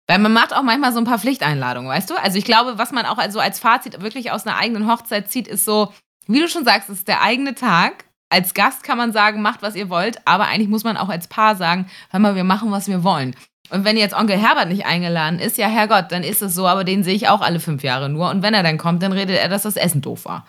Weil 0.07 0.19
man 0.19 0.33
macht 0.33 0.55
auch 0.55 0.61
manchmal 0.61 0.93
so 0.93 0.99
ein 0.99 1.05
paar 1.05 1.17
Pflichteinladungen, 1.17 1.89
weißt 1.89 2.11
du? 2.11 2.21
Also 2.21 2.37
ich 2.37 2.45
glaube, 2.45 2.77
was 2.77 2.91
man 2.91 3.07
auch 3.07 3.17
also 3.17 3.39
als 3.39 3.59
Fazit 3.59 4.01
wirklich 4.01 4.31
aus 4.31 4.45
einer 4.45 4.57
eigenen 4.57 4.87
Hochzeit 4.87 5.31
zieht, 5.31 5.47
ist 5.47 5.65
so, 5.65 5.91
wie 6.27 6.39
du 6.39 6.47
schon 6.47 6.65
sagst, 6.65 6.89
es 6.89 6.99
ist 6.99 7.07
der 7.07 7.21
eigene 7.21 7.55
Tag. 7.55 8.05
Als 8.29 8.53
Gast 8.53 8.83
kann 8.83 8.97
man 8.97 9.11
sagen, 9.11 9.41
macht, 9.41 9.61
was 9.61 9.75
ihr 9.75 9.89
wollt, 9.89 10.19
aber 10.25 10.47
eigentlich 10.47 10.69
muss 10.69 10.83
man 10.83 10.97
auch 10.97 11.09
als 11.09 11.27
Paar 11.27 11.55
sagen, 11.55 11.87
hör 12.09 12.19
mal, 12.19 12.35
wir 12.35 12.43
machen, 12.43 12.71
was 12.71 12.87
wir 12.87 13.03
wollen. 13.03 13.35
Und 13.69 13.83
wenn 13.83 13.97
jetzt 13.97 14.15
Onkel 14.15 14.37
Herbert 14.37 14.69
nicht 14.69 14.85
eingeladen 14.85 15.39
ist, 15.39 15.57
ja, 15.57 15.67
Herrgott, 15.67 16.11
dann 16.11 16.23
ist 16.23 16.41
es 16.41 16.53
so, 16.53 16.67
aber 16.67 16.83
den 16.83 17.03
sehe 17.03 17.15
ich 17.15 17.29
auch 17.29 17.41
alle 17.41 17.59
fünf 17.59 17.83
Jahre 17.83 18.09
nur. 18.09 18.29
Und 18.29 18.43
wenn 18.43 18.53
er 18.53 18.63
dann 18.63 18.77
kommt, 18.77 19.01
dann 19.01 19.11
redet 19.11 19.37
er, 19.37 19.49
dass 19.49 19.63
das 19.63 19.75
Essen 19.75 20.01
doof 20.01 20.25
war. 20.25 20.45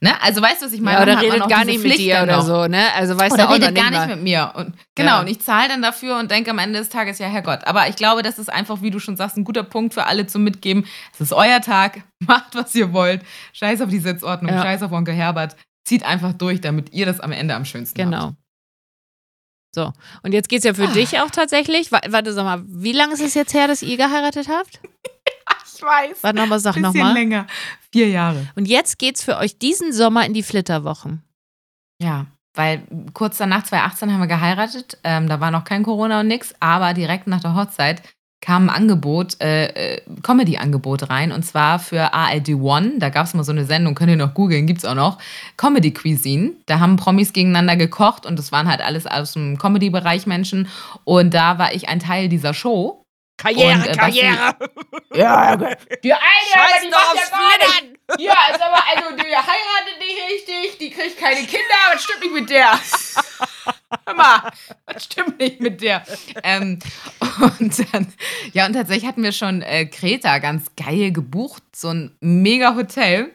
Ne? 0.00 0.10
Also 0.22 0.42
weißt 0.42 0.62
du, 0.62 0.66
was 0.66 0.72
ich 0.72 0.80
meine? 0.80 0.98
Ja, 0.98 1.02
oder 1.02 1.20
redet 1.20 1.48
gar 1.48 1.64
nicht 1.64 1.80
Pflicht 1.80 1.98
mit 1.98 2.06
dir 2.06 2.22
oder 2.22 2.42
so, 2.42 2.66
ne? 2.66 2.84
Also 2.94 3.18
weißt 3.18 3.32
oder 3.32 3.44
du 3.44 3.48
auch 3.48 3.54
redet 3.54 3.74
gar 3.74 3.90
nicht 3.90 4.06
mit 4.06 4.22
mir. 4.22 4.52
Und 4.54 4.74
genau, 4.94 5.14
ja. 5.14 5.20
und 5.20 5.28
ich 5.28 5.40
zahle 5.40 5.68
dann 5.68 5.82
dafür 5.82 6.18
und 6.18 6.30
denke 6.30 6.50
am 6.50 6.58
Ende 6.58 6.78
des 6.78 6.88
Tages, 6.88 7.18
ja, 7.18 7.26
Herrgott. 7.26 7.66
Aber 7.66 7.88
ich 7.88 7.96
glaube, 7.96 8.22
das 8.22 8.38
ist 8.38 8.52
einfach, 8.52 8.82
wie 8.82 8.90
du 8.90 9.00
schon 9.00 9.16
sagst, 9.16 9.36
ein 9.36 9.44
guter 9.44 9.64
Punkt 9.64 9.94
für 9.94 10.04
alle 10.06 10.26
zum 10.26 10.44
Mitgeben. 10.44 10.84
Es 11.14 11.20
ist 11.20 11.32
euer 11.32 11.60
Tag, 11.60 12.02
macht, 12.26 12.54
was 12.54 12.74
ihr 12.74 12.92
wollt. 12.92 13.22
Scheiß 13.54 13.80
auf 13.80 13.88
die 13.88 13.98
Sitzordnung, 13.98 14.54
ja. 14.54 14.62
scheiß 14.62 14.82
auf 14.82 14.92
Onkel 14.92 15.14
Herbert. 15.14 15.56
Zieht 15.84 16.04
einfach 16.04 16.34
durch, 16.34 16.60
damit 16.60 16.92
ihr 16.92 17.06
das 17.06 17.18
am 17.18 17.32
Ende 17.32 17.54
am 17.54 17.64
schönsten 17.64 17.96
genau. 17.96 18.16
habt. 18.16 18.26
Genau. 18.26 18.47
So, 19.74 19.92
und 20.22 20.32
jetzt 20.32 20.48
geht 20.48 20.60
es 20.60 20.64
ja 20.64 20.74
für 20.74 20.88
ah. 20.88 20.92
dich 20.92 21.20
auch 21.20 21.30
tatsächlich. 21.30 21.92
Warte, 21.92 22.32
sag 22.32 22.44
mal, 22.44 22.62
wie 22.66 22.92
lange 22.92 23.14
ist 23.14 23.20
es 23.20 23.34
jetzt 23.34 23.54
her, 23.54 23.68
dass 23.68 23.82
ihr 23.82 23.96
geheiratet 23.96 24.48
habt? 24.48 24.80
ich 25.74 25.82
weiß. 25.82 26.22
Warte 26.22 26.38
nochmal, 26.38 26.58
sag 26.58 26.76
nochmal. 26.76 26.92
Bisschen 26.92 27.14
länger. 27.14 27.46
Vier 27.92 28.08
Jahre. 28.08 28.46
Und 28.56 28.66
jetzt 28.66 28.98
geht 28.98 29.16
es 29.16 29.22
für 29.22 29.36
euch 29.36 29.58
diesen 29.58 29.92
Sommer 29.92 30.24
in 30.24 30.34
die 30.34 30.42
Flitterwochen. 30.42 31.22
Ja. 32.00 32.26
weil 32.54 32.82
kurz 33.12 33.38
danach, 33.38 33.64
2018, 33.64 34.12
haben 34.12 34.20
wir 34.20 34.26
geheiratet. 34.26 34.98
Ähm, 35.04 35.28
da 35.28 35.40
war 35.40 35.50
noch 35.50 35.64
kein 35.64 35.82
Corona 35.82 36.20
und 36.20 36.28
nix, 36.28 36.54
aber 36.60 36.94
direkt 36.94 37.26
nach 37.26 37.40
der 37.40 37.54
Hochzeit 37.54 38.02
kam 38.40 38.68
ein 38.68 38.74
Angebot, 38.74 39.40
äh, 39.40 39.66
äh, 39.96 40.02
Comedy-Angebot 40.22 41.10
rein 41.10 41.32
und 41.32 41.42
zwar 41.44 41.78
für 41.78 42.14
ALD 42.14 42.50
One. 42.54 42.94
Da 42.98 43.08
gab 43.08 43.26
es 43.26 43.34
mal 43.34 43.44
so 43.44 43.52
eine 43.52 43.64
Sendung, 43.64 43.94
könnt 43.94 44.10
ihr 44.10 44.16
noch 44.16 44.34
googeln, 44.34 44.66
gibt 44.66 44.78
es 44.78 44.84
auch 44.84 44.94
noch. 44.94 45.18
Comedy 45.56 45.92
Cuisine. 45.92 46.52
Da 46.66 46.78
haben 46.78 46.96
Promis 46.96 47.32
gegeneinander 47.32 47.76
gekocht 47.76 48.26
und 48.26 48.38
das 48.38 48.52
waren 48.52 48.68
halt 48.68 48.80
alles 48.80 49.06
aus 49.06 49.32
dem 49.32 49.58
Comedy-Bereich 49.58 50.26
Menschen. 50.26 50.68
Und 51.04 51.34
da 51.34 51.58
war 51.58 51.74
ich 51.74 51.88
ein 51.88 52.00
Teil 52.00 52.28
dieser 52.28 52.54
Show. 52.54 53.02
Karriere, 53.38 53.78
Und, 53.78 53.86
äh, 53.86 53.92
Karriere. 53.92 54.56
Ja, 55.14 55.56
die 55.56 56.12
eine, 56.12 56.22
Scheiß 56.52 56.82
die 56.84 56.90
doch 56.90 56.98
macht 56.98 57.14
ja 57.14 57.22
aufs 57.22 57.30
gar 57.30 57.82
nicht. 57.82 57.98
Ja, 58.18 58.34
ist 58.50 58.62
aber, 58.62 58.82
also 58.88 59.16
die 59.16 59.36
heiratet 59.36 59.98
nicht 59.98 60.18
richtig, 60.32 60.78
die 60.78 60.90
kriegt 60.90 61.18
keine 61.18 61.40
Kinder, 61.40 61.74
was 61.92 62.02
stimmt 62.02 62.22
nicht 62.22 62.34
mit 62.34 62.50
der? 62.50 62.72
Hör 64.06 64.14
mal, 64.14 64.50
was 64.86 65.04
stimmt 65.04 65.38
nicht 65.38 65.60
mit 65.60 65.80
der? 65.80 66.02
Ähm, 66.42 66.78
und 67.58 67.92
dann, 67.92 68.12
ja, 68.52 68.66
und 68.66 68.72
tatsächlich 68.74 69.06
hatten 69.06 69.22
wir 69.22 69.32
schon 69.32 69.62
äh, 69.62 69.86
Kreta 69.86 70.38
ganz 70.38 70.74
geil 70.76 71.12
gebucht, 71.12 71.62
so 71.74 71.88
ein 71.88 72.16
mega 72.20 72.74
Hotel. 72.74 73.32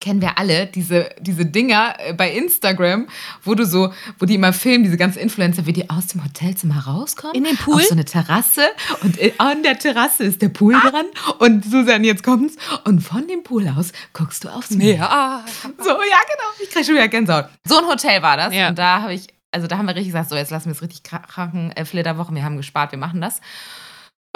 Kennen 0.00 0.20
wir 0.20 0.38
alle, 0.38 0.66
diese, 0.66 1.10
diese 1.18 1.44
Dinger 1.44 1.96
äh, 1.98 2.12
bei 2.12 2.32
Instagram, 2.32 3.08
wo 3.42 3.56
du 3.56 3.66
so, 3.66 3.92
wo 4.20 4.26
die 4.26 4.36
immer 4.36 4.52
filmen, 4.52 4.84
diese 4.84 4.96
ganzen 4.96 5.18
Influencer, 5.18 5.66
wie 5.66 5.72
die 5.72 5.90
aus 5.90 6.06
dem 6.06 6.24
Hotelzimmer 6.24 6.86
rauskommen. 6.86 7.34
In 7.34 7.42
den 7.42 7.56
Pool? 7.56 7.74
Auf 7.74 7.86
so 7.86 7.94
eine 7.94 8.04
Terrasse 8.04 8.68
und 9.02 9.18
äh, 9.18 9.32
an 9.38 9.64
der 9.64 9.76
Terrasse 9.76 10.22
ist 10.22 10.40
der 10.40 10.50
Pool 10.50 10.74
dran 10.74 11.06
und 11.40 11.64
Susan, 11.64 12.04
jetzt 12.04 12.22
kommt's 12.22 12.54
und 12.84 13.00
von 13.00 13.26
dem 13.26 13.42
Pool 13.42 13.68
aus 13.76 13.90
guckst 14.12 14.44
du 14.44 14.50
aufs 14.50 14.70
Meer. 14.70 14.98
Ja. 14.98 15.44
So, 15.78 15.90
ja, 15.90 15.96
genau. 15.96 16.62
Ich 16.62 16.70
krieg 16.70 16.84
schon 16.84 16.94
wieder 16.94 17.08
Gänsehaut. 17.08 17.48
So 17.64 17.78
ein 17.78 17.86
Hotel 17.86 18.22
war 18.22 18.36
das. 18.36 18.54
Ja. 18.54 18.68
Und 18.68 18.78
da 18.78 19.02
habe 19.02 19.14
ich, 19.14 19.26
also 19.50 19.66
da 19.66 19.78
haben 19.78 19.86
wir 19.86 19.96
richtig 19.96 20.12
gesagt, 20.12 20.30
so, 20.30 20.36
jetzt 20.36 20.52
lassen 20.52 20.66
wir 20.66 20.72
es 20.72 20.82
richtig 20.82 21.02
krachen, 21.02 21.72
äh, 21.72 21.84
Flitterwochen, 21.84 22.36
wir 22.36 22.44
haben 22.44 22.56
gespart, 22.56 22.92
wir 22.92 22.98
machen 23.00 23.20
das. 23.20 23.40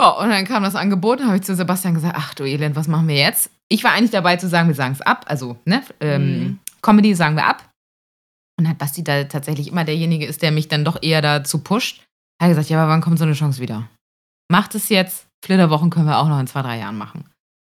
Ja, 0.03 0.09
und 0.09 0.31
dann 0.31 0.45
kam 0.45 0.65
das 0.65 0.75
Angebot, 0.75 1.21
dann 1.21 1.29
habe 1.29 1.37
ich 1.37 1.45
zu 1.45 1.55
Sebastian 1.55 1.95
gesagt, 1.95 2.17
ach 2.19 2.35
du 2.35 2.43
Elend, 2.43 2.75
was 2.75 2.89
machen 2.89 3.07
wir 3.07 3.15
jetzt? 3.15 3.51
Ich 3.69 3.85
war 3.85 3.93
eigentlich 3.93 4.11
dabei 4.11 4.37
zu 4.37 4.49
sagen, 4.49 4.67
wir 4.67 4.75
sagen 4.75 4.95
es 4.95 5.01
ab, 5.01 5.25
also, 5.29 5.57
ne, 5.65 5.83
ähm, 6.01 6.23
Mhm. 6.41 6.59
Comedy 6.83 7.15
sagen 7.15 7.37
wir 7.37 7.47
ab. 7.47 7.71
Und 8.59 8.69
hat 8.69 8.79
Basti 8.79 9.05
da 9.05 9.23
tatsächlich 9.25 9.69
immer 9.69 9.85
derjenige 9.85 10.27
ist, 10.27 10.43
der 10.43 10.51
mich 10.51 10.67
dann 10.67 10.85
doch 10.85 11.01
eher 11.01 11.23
dazu 11.23 11.61
pusht. 11.61 12.03
Hat 12.41 12.49
gesagt, 12.49 12.69
ja, 12.69 12.83
aber 12.83 12.91
wann 12.91 13.01
kommt 13.01 13.19
so 13.19 13.25
eine 13.25 13.35
Chance 13.35 13.61
wieder? 13.61 13.89
Macht 14.51 14.75
es 14.75 14.89
jetzt. 14.89 15.27
Flitterwochen 15.45 15.91
können 15.91 16.07
wir 16.07 16.19
auch 16.19 16.29
noch 16.29 16.41
in 16.41 16.49
zwei, 16.49 16.63
drei 16.63 16.79
Jahren 16.79 16.99
machen. 16.99 17.25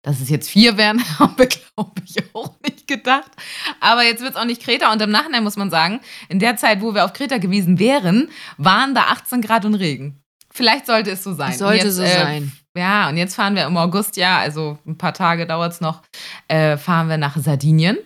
Dass 0.04 0.22
es 0.22 0.30
jetzt 0.30 0.50
vier 0.50 0.78
werden, 0.78 1.02
haben 1.20 1.34
wir, 1.36 1.48
glaube 1.48 2.02
ich, 2.06 2.18
auch 2.36 2.54
nicht 2.62 2.88
gedacht. 2.88 3.32
Aber 3.80 4.04
jetzt 4.04 4.22
wird 4.22 4.36
es 4.36 4.38
auch 4.40 4.46
nicht 4.46 4.62
Kreta. 4.62 4.94
Und 4.94 5.02
im 5.02 5.10
Nachhinein 5.10 5.44
muss 5.44 5.58
man 5.58 5.72
sagen, 5.72 6.00
in 6.30 6.38
der 6.38 6.58
Zeit, 6.58 6.82
wo 6.82 6.94
wir 6.94 7.06
auf 7.06 7.14
Kreta 7.14 7.40
gewesen 7.40 7.80
wären, 7.80 8.30
waren 8.58 8.94
da 8.94 9.06
18 9.10 9.42
Grad 9.42 9.66
und 9.66 9.74
Regen. 9.74 10.22
Vielleicht 10.52 10.86
sollte 10.86 11.12
es 11.12 11.24
so 11.24 11.34
sein. 11.34 11.54
Sollte 11.54 11.88
jetzt, 11.88 11.96
so 11.96 12.04
äh, 12.04 12.08
sein. 12.08 12.52
Ja, 12.76 13.10
und 13.10 13.18
jetzt 13.18 13.36
fahren 13.36 13.56
wir 13.56 13.66
im 13.66 13.78
August, 13.78 14.18
ja, 14.18 14.40
also 14.40 14.78
ein 14.86 14.98
paar 14.98 15.14
Tage 15.14 15.46
dauert 15.46 15.74
es 15.74 15.82
noch, 15.82 16.02
äh, 16.48 16.78
fahren 16.78 17.10
wir 17.10 17.18
nach 17.18 17.38
Sardinien 17.38 17.98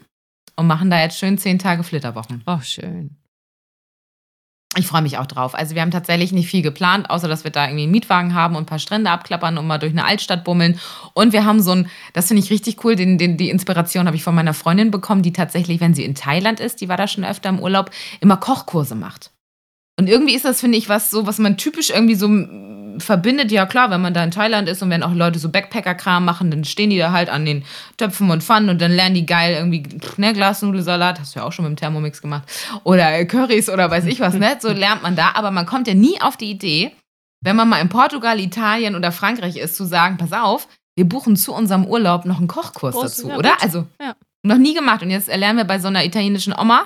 und 0.56 0.68
machen 0.68 0.90
da 0.90 1.00
jetzt 1.00 1.18
schön 1.18 1.38
zehn 1.38 1.60
Tage 1.60 1.84
Flitterwochen. 1.84 2.44
Oh, 2.46 2.60
schön. 2.62 3.18
Ich 4.76 4.88
freue 4.88 5.04
mich 5.04 5.20
auch 5.20 5.28
drauf. 5.28 5.54
Also 5.54 5.76
wir 5.76 5.84
haben 5.84 5.92
tatsächlich 5.92 6.32
nicht 6.32 6.48
viel 6.48 6.64
geplant, 6.64 7.10
außer 7.10 7.28
dass 7.28 7.44
wir 7.44 7.52
da 7.52 7.66
irgendwie 7.66 7.84
einen 7.84 7.92
Mietwagen 7.92 8.34
haben 8.34 8.56
und 8.56 8.64
ein 8.64 8.68
paar 8.68 8.80
Strände 8.80 9.12
abklappern 9.12 9.60
und 9.60 9.68
mal 9.68 9.78
durch 9.78 9.92
eine 9.92 10.06
Altstadt 10.06 10.44
bummeln. 10.44 10.80
Und 11.14 11.32
wir 11.32 11.46
haben 11.46 11.62
so 11.62 11.72
ein, 11.74 11.90
das 12.14 12.28
finde 12.28 12.42
ich 12.42 12.50
richtig 12.50 12.84
cool, 12.84 12.96
den, 12.96 13.20
den, 13.20 13.38
die 13.38 13.52
Inspiration 13.52 14.08
habe 14.08 14.16
ich 14.16 14.24
von 14.24 14.34
meiner 14.34 14.56
Freundin 14.56 14.90
bekommen, 14.90 15.22
die 15.22 15.34
tatsächlich, 15.34 15.80
wenn 15.80 15.94
sie 15.94 16.04
in 16.04 16.16
Thailand 16.16 16.60
ist, 16.60 16.82
die 16.82 16.90
war 16.90 16.98
da 16.98 17.08
schon 17.08 17.24
öfter 17.24 17.50
im 17.50 17.60
Urlaub, 17.60 17.92
immer 18.20 18.38
Kochkurse 18.38 18.96
macht. 18.96 19.32
Und 20.00 20.08
irgendwie 20.10 20.34
ist 20.36 20.46
das, 20.46 20.60
finde 20.60 20.78
ich, 20.78 20.90
was 20.90 21.12
so, 21.12 21.28
was 21.28 21.38
man 21.38 21.56
typisch 21.58 21.92
irgendwie 21.92 22.16
so 22.16 22.28
verbindet. 23.00 23.52
Ja, 23.52 23.66
klar, 23.66 23.90
wenn 23.92 24.02
man 24.02 24.14
da 24.14 24.24
in 24.24 24.32
Thailand 24.32 24.68
ist 24.68 24.82
und 24.82 24.90
wenn 24.90 25.04
auch 25.04 25.14
Leute 25.14 25.40
so 25.40 25.50
Backpacker-Kram 25.50 26.26
machen, 26.26 26.52
dann 26.52 26.64
stehen 26.64 26.90
die 26.90 26.98
da 26.98 27.12
halt 27.12 27.30
an 27.30 27.46
den 27.46 27.64
Töpfen 27.98 28.30
und 28.32 28.44
Pfannen 28.44 28.70
und 28.70 28.82
dann 28.82 28.92
lernen 28.92 29.16
die 29.16 29.26
geil 29.26 29.56
irgendwie, 29.56 29.84
ne, 30.18 30.34
Glasnudelsalat, 30.34 31.20
hast 31.20 31.36
du 31.36 31.40
ja 31.40 31.46
auch 31.46 31.52
schon 31.52 31.66
mit 31.66 31.72
dem 31.74 31.76
Thermomix 31.78 32.22
gemacht. 32.22 32.44
Oder 32.84 33.26
Currys 33.26 33.70
oder 33.70 33.90
weiß 33.90 34.06
ich 34.06 34.20
was, 34.20 34.34
ne? 34.36 34.58
So 34.60 34.70
lernt 34.72 35.04
man 35.04 35.16
da. 35.16 35.32
Aber 35.36 35.52
man 35.52 35.66
kommt 35.66 35.88
ja 35.88 35.94
nie 35.94 36.20
auf 36.22 36.38
die 36.38 36.50
Idee, 36.52 36.92
wenn 37.44 37.56
man 37.56 37.70
mal 37.70 37.80
in 37.82 37.90
Portugal, 37.90 38.40
Italien 38.40 38.96
oder 38.96 39.12
Frankreich 39.12 39.58
ist, 39.58 39.76
zu 39.76 39.86
sagen, 39.86 40.18
pass 40.18 40.32
auf, 40.34 40.68
wir 40.96 41.06
buchen 41.06 41.36
zu 41.36 41.54
unserem 41.54 41.86
Urlaub 41.86 42.26
noch 42.26 42.38
einen 42.38 42.48
Kochkurs 42.48 42.96
Groß, 42.96 43.04
dazu, 43.04 43.30
ja, 43.30 43.38
oder? 43.38 43.52
gut. 43.52 43.64
Also, 43.64 43.88
Ja. 44.02 44.16
noch 44.44 44.58
nie 44.58 44.74
gemacht. 44.74 45.02
Und 45.02 45.10
jetzt 45.10 45.28
lernen 45.28 45.58
wir 45.58 45.66
bei 45.66 45.80
so 45.80 45.88
einer 45.88 46.06
italienischen 46.06 46.54
Oma, 46.58 46.84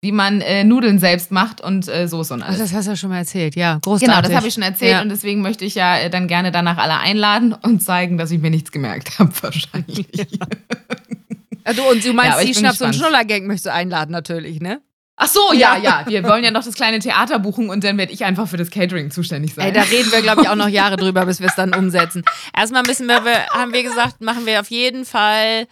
wie 0.00 0.12
man 0.12 0.40
äh, 0.40 0.62
Nudeln 0.62 0.98
selbst 1.00 1.32
macht 1.32 1.60
und 1.60 1.88
äh, 1.88 2.06
Soße 2.06 2.32
und 2.34 2.42
Ach, 2.42 2.48
alles. 2.48 2.60
das 2.60 2.72
hast 2.72 2.86
du 2.86 2.90
ja 2.92 2.96
schon 2.96 3.10
mal 3.10 3.18
erzählt. 3.18 3.56
Ja, 3.56 3.78
großartig. 3.82 4.08
Genau, 4.08 4.22
das 4.22 4.32
habe 4.36 4.46
ich 4.46 4.54
schon 4.54 4.62
erzählt 4.62 4.92
Ja. 4.92 5.02
und 5.02 5.08
deswegen 5.08 5.42
möchte 5.42 5.64
ich 5.64 5.74
ja 5.74 5.98
äh, 5.98 6.08
dann 6.10 6.28
gerne 6.28 6.52
danach 6.52 6.78
alle 6.78 6.98
einladen 6.98 7.52
und 7.52 7.82
zeigen, 7.82 8.16
dass 8.16 8.30
ich 8.30 8.40
mir 8.40 8.50
nichts 8.50 8.70
gemerkt 8.70 9.18
habe, 9.18 9.32
wahrscheinlich. 9.42 10.06
Ah, 11.64 11.72
Du, 11.72 11.82
und 11.82 12.02
du 12.02 12.08
Ja, 12.08 12.14
meinst, 12.14 12.40
ich 12.42 12.46
die 12.52 12.54
Schnaps- 12.54 12.80
und 12.80 12.92
gespannt. 12.92 12.94
Schnuller-Gang 13.12 13.46
möchtest 13.46 13.66
du 13.66 13.72
einladen, 13.72 14.10
natürlich, 14.12 14.60
ne? 14.60 14.80
Ach 15.20 15.26
so, 15.26 15.52
ja, 15.52 15.76
ja. 15.76 16.04
Wir 16.06 16.22
wollen 16.22 16.44
ja 16.44 16.52
noch 16.52 16.64
das 16.64 16.74
kleine 16.74 17.00
Theater 17.00 17.40
buchen 17.40 17.68
und 17.70 17.82
dann 17.82 17.98
werde 17.98 18.12
ich 18.12 18.24
einfach 18.24 18.46
für 18.46 18.56
das 18.56 18.70
Catering 18.70 19.10
zuständig 19.10 19.52
sein. 19.54 19.66
Ey, 19.66 19.72
da 19.72 19.82
reden 19.82 20.12
wir, 20.12 20.22
glaube 20.22 20.42
ich, 20.42 20.48
auch 20.48 20.54
noch 20.54 20.68
Jahre 20.68 20.96
drüber, 20.96 21.26
bis 21.26 21.40
wir 21.40 21.48
es 21.48 21.56
dann 21.56 21.74
umsetzen. 21.74 22.22
Erstmal 22.56 22.84
müssen 22.84 23.08
wir, 23.08 23.20
haben 23.50 23.72
wir 23.72 23.82
gesagt, 23.82 24.20
machen 24.20 24.46
wir 24.46 24.60
auf 24.60 24.70
jeden 24.70 25.04
Fall 25.04 25.66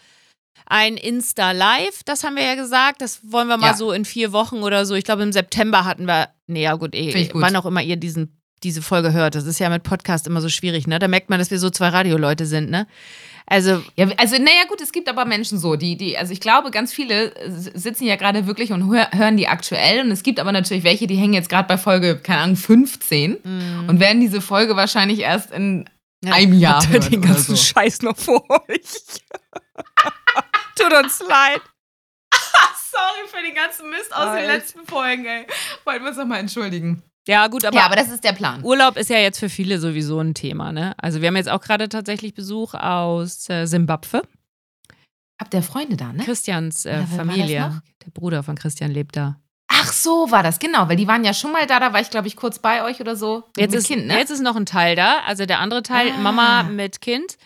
ein 0.67 0.97
Insta-Live. 0.97 2.03
Das 2.05 2.25
haben 2.25 2.37
wir 2.37 2.45
ja 2.45 2.55
gesagt. 2.55 3.01
Das 3.01 3.21
wollen 3.31 3.49
wir 3.49 3.57
mal 3.57 3.69
Ja. 3.69 3.75
so 3.75 3.93
in 3.93 4.05
vier 4.05 4.33
Wochen 4.33 4.57
oder 4.63 4.85
so. 4.87 4.95
Ich 4.95 5.05
glaube, 5.05 5.23
im 5.23 5.33
September 5.33 5.85
hatten 5.85 6.07
wir, 6.07 6.29
nee, 6.47 6.63
ja 6.63 6.75
gut, 6.75 6.95
eh, 6.95 7.25
gut. 7.29 7.41
wann 7.43 7.57
auch 7.57 7.67
immer 7.67 7.83
ihr 7.83 7.97
diesen, 7.97 8.41
diese 8.63 8.83
Folge 8.83 9.13
hört. 9.13 9.35
Das 9.35 9.45
ist 9.47 9.59
ja 9.59 9.69
mit 9.71 9.83
Podcast 9.83 10.27
immer 10.27 10.41
so 10.41 10.49
schwierig, 10.49 10.87
ne? 10.87 10.99
Da 10.99 11.09
merkt 11.09 11.31
man, 11.31 11.39
dass 11.39 11.51
wir 11.51 11.59
so 11.59 11.71
zwei 11.71 11.89
Radioleute 11.89 12.47
sind, 12.47 12.71
ne? 12.71 12.87
Also, 13.49 13.81
Ja, 13.95 14.09
also 14.17 14.35
naja 14.39 14.65
gut, 14.69 14.81
es 14.81 14.91
gibt 14.91 15.09
aber 15.09 15.25
Menschen 15.25 15.59
so, 15.61 15.77
die, 15.77 15.97
die, 15.97 16.19
also 16.19 16.33
ich 16.33 16.41
glaube, 16.41 16.73
ganz 16.73 16.93
viele 16.93 17.33
sitzen 17.75 18.05
ja 18.05 18.17
gerade 18.17 18.49
wirklich 18.49 18.73
und 18.73 18.91
hör, 18.93 19.09
hören 19.13 19.37
die 19.37 19.47
aktuell 19.47 20.01
und 20.01 20.11
es 20.11 20.25
gibt 20.25 20.41
aber 20.41 20.51
natürlich 20.51 20.83
welche, 20.83 21.07
die 21.07 21.15
hängen 21.15 21.33
jetzt 21.35 21.49
gerade 21.49 21.69
bei 21.69 21.79
Folge, 21.79 22.17
keine 22.19 22.41
Ahnung, 22.41 22.57
15 22.57 23.37
und 23.87 24.01
werden 24.01 24.21
diese 24.21 24.41
Folge 24.41 24.75
wahrscheinlich 24.75 25.21
erst 25.21 25.53
in 25.53 25.89
Ja, 26.25 26.33
einem 26.33 26.59
Jahr 26.59 26.83
habt 26.83 26.87
ihr 26.87 27.01
hören 27.01 27.11
den 27.13 27.23
ganzen 27.23 27.55
so. 27.55 27.63
Scheiß 27.63 28.03
noch 28.03 28.17
vor 28.17 28.43
euch. 28.69 28.81
Tut 30.77 30.93
uns 30.93 31.21
leid. 31.21 31.61
Sorry 32.91 33.29
für 33.29 33.43
den 33.43 33.55
ganzen 33.55 33.91
Mist 33.91 34.13
aus 34.15 34.21
Alter. 34.29 34.41
den 34.43 34.51
letzten 34.51 34.87
Folgen, 34.87 35.25
ey. 35.27 35.47
Wollten 35.85 36.05
wir 36.05 36.09
uns 36.11 36.19
nochmal 36.19 36.39
entschuldigen. 36.41 37.03
Ja, 37.29 37.49
gut, 37.49 37.65
aber 37.65 37.77
ja, 37.77 37.87
aber 37.87 37.97
das 37.97 38.09
ist 38.09 38.23
der 38.23 38.33
Plan. 38.33 38.63
Urlaub 38.63 38.97
ist 38.97 39.11
ja 39.11 39.19
jetzt 39.19 39.39
für 39.41 39.49
viele 39.49 39.81
sowieso 39.81 40.21
ein 40.21 40.35
Thema, 40.35 40.71
ne? 40.73 40.95
Also 40.99 41.21
wir 41.21 41.29
haben 41.29 41.37
jetzt 41.37 41.49
auch 41.49 41.61
gerade 41.61 41.89
tatsächlich 41.89 42.35
Besuch 42.35 42.75
aus 42.75 43.49
äh, 43.51 43.67
Simbabwe. 43.67 44.23
Habt 45.41 45.53
ihr 45.53 45.63
Freunde 45.63 45.97
da, 45.97 46.13
ne? 46.13 46.25
Christians 46.25 46.87
äh, 46.87 47.01
Ja, 47.01 47.07
Familie. 47.07 47.83
Der 48.05 48.11
Bruder 48.13 48.43
von 48.45 48.55
Christian 48.57 48.93
lebt 48.93 49.17
da. 49.17 49.41
Ach 49.69 49.93
so, 49.93 50.31
war 50.31 50.45
das, 50.45 50.61
genau, 50.61 50.89
weil 50.89 50.97
die 50.97 51.09
waren 51.09 51.25
ja 51.25 51.35
schon 51.35 51.51
mal 51.53 51.67
da, 51.67 51.81
da 51.81 51.93
war 51.93 52.01
ich, 52.01 52.11
glaube 52.11 52.29
ich, 52.29 52.37
kurz 52.37 52.61
bei 52.61 52.85
euch 52.85 53.01
oder 53.01 53.17
so. 53.17 53.43
Jetzt 53.57 53.73
mit 53.73 53.81
ist, 53.81 53.87
Kind, 53.89 54.07
ne? 54.07 54.17
jetzt 54.19 54.31
ist 54.31 54.41
noch 54.41 54.55
ein 54.57 54.65
Teil 54.65 54.95
da, 54.95 55.19
also 55.27 55.45
der 55.45 55.59
andere 55.59 55.83
Teil, 55.83 56.13
Ah. 56.13 56.19
Mama 56.19 56.63
mit 56.63 57.01
Kind, 57.01 57.37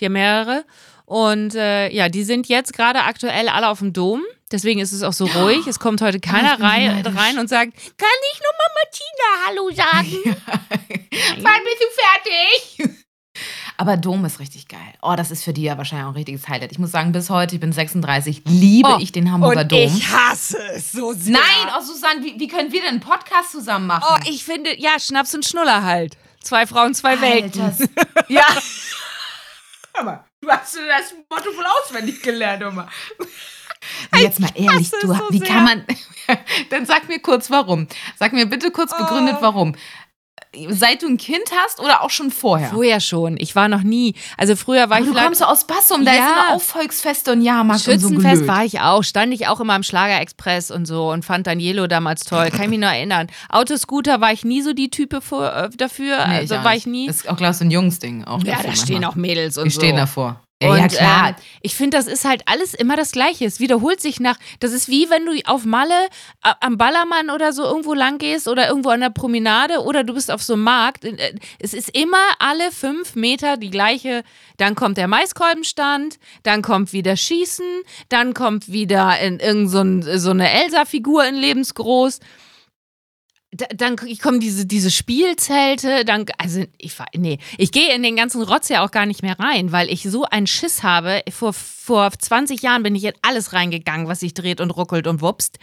die 0.00 0.06
haben 0.06 0.14
mehrere. 0.14 0.64
Und 1.08 1.54
äh, 1.54 1.88
ja, 1.88 2.10
die 2.10 2.22
sind 2.22 2.48
jetzt 2.48 2.74
gerade 2.74 3.04
aktuell 3.04 3.48
alle 3.48 3.68
auf 3.68 3.78
dem 3.78 3.94
Dom. 3.94 4.20
Deswegen 4.52 4.78
ist 4.78 4.92
es 4.92 5.02
auch 5.02 5.14
so 5.14 5.24
ruhig. 5.24 5.66
Es 5.66 5.78
kommt 5.80 6.02
heute 6.02 6.20
keiner 6.20 6.60
rein, 6.60 7.00
rein 7.06 7.38
und 7.38 7.48
sagt, 7.48 7.72
kann 7.96 8.18
ich 8.34 8.40
nur 8.40 8.52
Mama 8.58 8.82
Tina 8.92 9.46
Hallo 9.46 9.70
sagen? 9.70 10.36
Wann 11.42 11.60
bist 11.64 11.80
du 11.80 12.84
fertig? 12.84 12.98
Aber 13.78 13.96
Dom 13.96 14.22
ist 14.26 14.38
richtig 14.38 14.68
geil. 14.68 14.92
Oh, 15.00 15.14
das 15.16 15.30
ist 15.30 15.44
für 15.44 15.54
die 15.54 15.62
ja 15.62 15.78
wahrscheinlich 15.78 16.04
auch 16.04 16.10
ein 16.10 16.16
richtiges 16.16 16.46
Highlight. 16.46 16.72
Ich 16.72 16.78
muss 16.78 16.90
sagen, 16.90 17.12
bis 17.12 17.30
heute, 17.30 17.54
ich 17.54 17.60
bin 17.60 17.72
36, 17.72 18.42
liebe 18.44 18.90
Oh, 18.90 18.98
ich 19.00 19.10
den 19.10 19.32
Hamburger 19.32 19.62
und 19.62 19.72
Dom. 19.72 19.80
ich 19.80 20.10
hasse 20.10 20.58
es 20.74 20.92
so 20.92 21.14
sehr. 21.14 21.32
Nein, 21.32 21.72
oh 21.74 21.80
Susanne, 21.80 22.22
wie, 22.22 22.38
wie 22.38 22.48
können 22.48 22.70
wir 22.70 22.80
denn 22.82 22.90
einen 22.90 23.00
Podcast 23.00 23.52
zusammen 23.52 23.86
machen? 23.86 24.04
Oh, 24.06 24.28
ich 24.28 24.44
finde, 24.44 24.78
ja, 24.78 25.00
Schnaps 25.00 25.34
und 25.34 25.46
Schnuller 25.46 25.84
halt. 25.84 26.18
Zwei 26.42 26.66
Frauen, 26.66 26.92
zwei 26.92 27.18
Welten. 27.22 27.62
Alters. 27.62 27.88
ja. 28.28 28.44
Hör 29.94 30.04
mal, 30.04 30.24
du 30.48 30.52
hast 30.54 30.76
das 30.76 31.14
Motto 31.30 31.56
wohl 31.56 31.64
auswendig 31.82 32.22
gelernt, 32.22 32.64
Oma. 32.64 32.88
Jetzt 34.16 34.40
mal 34.40 34.50
ehrlich, 34.54 34.90
du, 34.90 35.06
so 35.06 35.14
wie 35.30 35.38
sehr. 35.38 35.46
kann 35.46 35.64
man. 35.64 35.86
Dann 36.70 36.84
sag 36.84 37.08
mir 37.08 37.20
kurz 37.20 37.50
warum. 37.50 37.86
Sag 38.16 38.32
mir 38.32 38.46
bitte 38.46 38.70
kurz 38.70 38.96
begründet, 38.96 39.36
Oh. 39.38 39.42
warum. 39.42 39.76
Seit 40.70 41.02
du 41.02 41.06
ein 41.08 41.16
Kind 41.16 41.44
hast 41.64 41.80
oder 41.80 42.02
auch 42.02 42.10
schon 42.10 42.30
vorher? 42.30 42.70
Vorher 42.70 43.00
schon. 43.00 43.36
Ich 43.38 43.54
war 43.54 43.68
noch 43.68 43.82
nie. 43.82 44.14
Also 44.36 44.56
früher 44.56 44.88
war 44.90 44.96
Aber 44.96 45.00
ich 45.00 45.06
du 45.06 45.12
vielleicht. 45.12 45.26
kommst 45.26 45.44
aus 45.44 45.66
Bassum, 45.66 46.04
da 46.04 46.12
Ja. 46.12 46.18
ist 46.18 46.32
immer 46.32 46.54
Aufvolksfeste 46.54 47.32
und 47.32 47.42
Jahrmarkt 47.42 47.86
und 47.88 47.98
so 48.00 48.08
Schützenfest 48.08 48.46
war 48.46 48.64
ich 48.64 48.80
auch. 48.80 49.02
Stand 49.04 49.32
ich 49.34 49.46
auch 49.48 49.60
immer 49.60 49.76
im 49.76 49.82
Schlagerexpress 49.82 50.70
und 50.70 50.86
so 50.86 51.10
und 51.10 51.24
fand 51.24 51.46
Danielo 51.46 51.86
damals 51.86 52.24
toll. 52.24 52.50
Kann 52.50 52.62
ich 52.64 52.68
mich 52.70 52.78
noch 52.80 52.88
erinnern. 52.88 53.28
Autoscooter 53.48 54.20
war 54.20 54.32
ich 54.32 54.44
nie 54.44 54.62
so 54.62 54.72
die 54.72 54.90
Type 54.90 55.20
vor, 55.20 55.52
äh, 55.54 55.70
dafür. 55.76 56.26
Nee, 56.28 56.34
also 56.36 56.56
auch 56.56 56.64
war 56.64 56.72
nicht. 56.72 56.80
ich 56.80 56.86
nie. 56.86 57.06
Das 57.06 57.16
ist 57.16 57.28
auch, 57.28 57.40
ich, 57.40 57.56
so 57.56 57.64
ein 57.64 57.70
Jungsding. 57.70 58.24
Auch 58.24 58.42
Ja, 58.44 58.58
da 58.62 58.74
stehen 58.74 59.04
auch 59.04 59.14
Mädels 59.14 59.58
und 59.58 59.64
Wir 59.64 59.70
so. 59.70 59.80
stehen 59.80 59.96
davor. 59.96 60.40
Ja, 60.60 60.70
und 60.72 60.78
ja, 60.78 60.88
klar. 60.88 61.28
Ähm, 61.28 61.34
ich 61.62 61.76
finde, 61.76 61.96
das 61.96 62.08
ist 62.08 62.24
halt 62.24 62.42
alles 62.46 62.74
immer 62.74 62.96
das 62.96 63.12
Gleiche. 63.12 63.44
Es 63.44 63.60
wiederholt 63.60 64.00
sich 64.00 64.18
nach. 64.18 64.36
Das 64.58 64.72
ist 64.72 64.88
wie 64.88 65.08
wenn 65.08 65.24
du 65.24 65.32
auf 65.46 65.64
Malle 65.64 65.94
äh, 66.42 66.52
am 66.60 66.76
Ballermann 66.76 67.30
oder 67.30 67.52
so 67.52 67.62
irgendwo 67.62 67.94
lang 67.94 68.18
gehst 68.18 68.48
oder 68.48 68.68
irgendwo 68.68 68.88
an 68.88 69.00
der 69.00 69.10
Promenade 69.10 69.82
oder 69.84 70.02
du 70.02 70.14
bist 70.14 70.32
auf 70.32 70.42
so 70.42 70.54
einem 70.54 70.64
Markt. 70.64 71.04
Äh, 71.04 71.34
Es 71.60 71.74
ist 71.74 71.90
immer 71.96 72.18
alle 72.40 72.72
fünf 72.72 73.14
Meter 73.14 73.56
die 73.56 73.70
gleiche. 73.70 74.24
Dann 74.56 74.74
kommt 74.74 74.96
der 74.98 75.06
Maiskolbenstand, 75.06 76.18
dann 76.42 76.62
kommt 76.62 76.92
wieder 76.92 77.16
Schießen, 77.16 77.82
dann 78.08 78.34
kommt 78.34 78.72
wieder 78.72 79.16
in 79.20 79.38
irgend 79.38 79.70
so, 79.70 79.80
ein, 79.80 80.18
so 80.18 80.30
eine 80.30 80.50
Elsa-Figur 80.50 81.24
in 81.24 81.36
lebensgroß. 81.36 82.18
Da, 83.50 83.64
dann 83.74 83.96
kommen 83.96 84.40
diese, 84.40 84.66
diese 84.66 84.90
Spielzelte, 84.90 86.04
dann, 86.04 86.26
also 86.36 86.64
ich 86.76 86.94
nee, 87.14 87.38
ich 87.56 87.72
gehe 87.72 87.94
in 87.94 88.02
den 88.02 88.14
ganzen 88.14 88.42
Rotz 88.42 88.68
ja 88.68 88.84
auch 88.84 88.90
gar 88.90 89.06
nicht 89.06 89.22
mehr 89.22 89.38
rein, 89.38 89.72
weil 89.72 89.88
ich 89.88 90.02
so 90.02 90.24
einen 90.24 90.46
Schiss 90.46 90.82
habe. 90.82 91.22
Vor, 91.30 91.54
vor 91.54 92.10
20 92.10 92.60
Jahren 92.60 92.82
bin 92.82 92.94
ich 92.94 93.04
in 93.04 93.14
alles 93.22 93.54
reingegangen, 93.54 94.06
was 94.06 94.20
sich 94.20 94.34
dreht 94.34 94.60
und 94.60 94.70
ruckelt 94.70 95.06
und 95.06 95.22
wupst. 95.22 95.58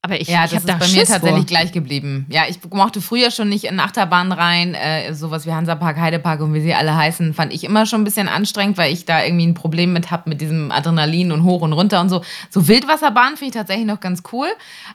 Aber 0.00 0.20
ich, 0.20 0.28
Ja, 0.28 0.44
ich 0.44 0.52
das 0.52 0.60
ist 0.60 0.68
da 0.68 0.74
bei 0.74 0.86
mir 0.86 0.92
Schiss 1.00 1.08
tatsächlich 1.08 1.38
vor. 1.40 1.46
gleich 1.46 1.72
geblieben. 1.72 2.24
Ja, 2.30 2.42
ich 2.48 2.58
mochte 2.70 3.00
früher 3.00 3.30
schon 3.32 3.48
nicht 3.48 3.64
in 3.64 3.80
Achterbahnen 3.80 4.30
rein, 4.32 4.74
äh, 4.74 5.12
sowas 5.12 5.44
wie 5.44 5.52
Hansapark, 5.52 5.98
Heidepark 5.98 6.40
und 6.40 6.54
wie 6.54 6.60
sie 6.60 6.72
alle 6.72 6.96
heißen, 6.96 7.34
fand 7.34 7.52
ich 7.52 7.64
immer 7.64 7.84
schon 7.84 8.02
ein 8.02 8.04
bisschen 8.04 8.28
anstrengend, 8.28 8.78
weil 8.78 8.92
ich 8.92 9.06
da 9.06 9.24
irgendwie 9.24 9.46
ein 9.46 9.54
Problem 9.54 9.92
mit 9.92 10.10
habe 10.12 10.28
mit 10.30 10.40
diesem 10.40 10.70
Adrenalin 10.70 11.32
und 11.32 11.42
hoch 11.42 11.62
und 11.62 11.72
runter 11.72 12.00
und 12.00 12.10
so. 12.10 12.22
So 12.48 12.68
Wildwasserbahn 12.68 13.36
finde 13.36 13.46
ich 13.46 13.54
tatsächlich 13.54 13.86
noch 13.86 13.98
ganz 14.00 14.22
cool, 14.32 14.46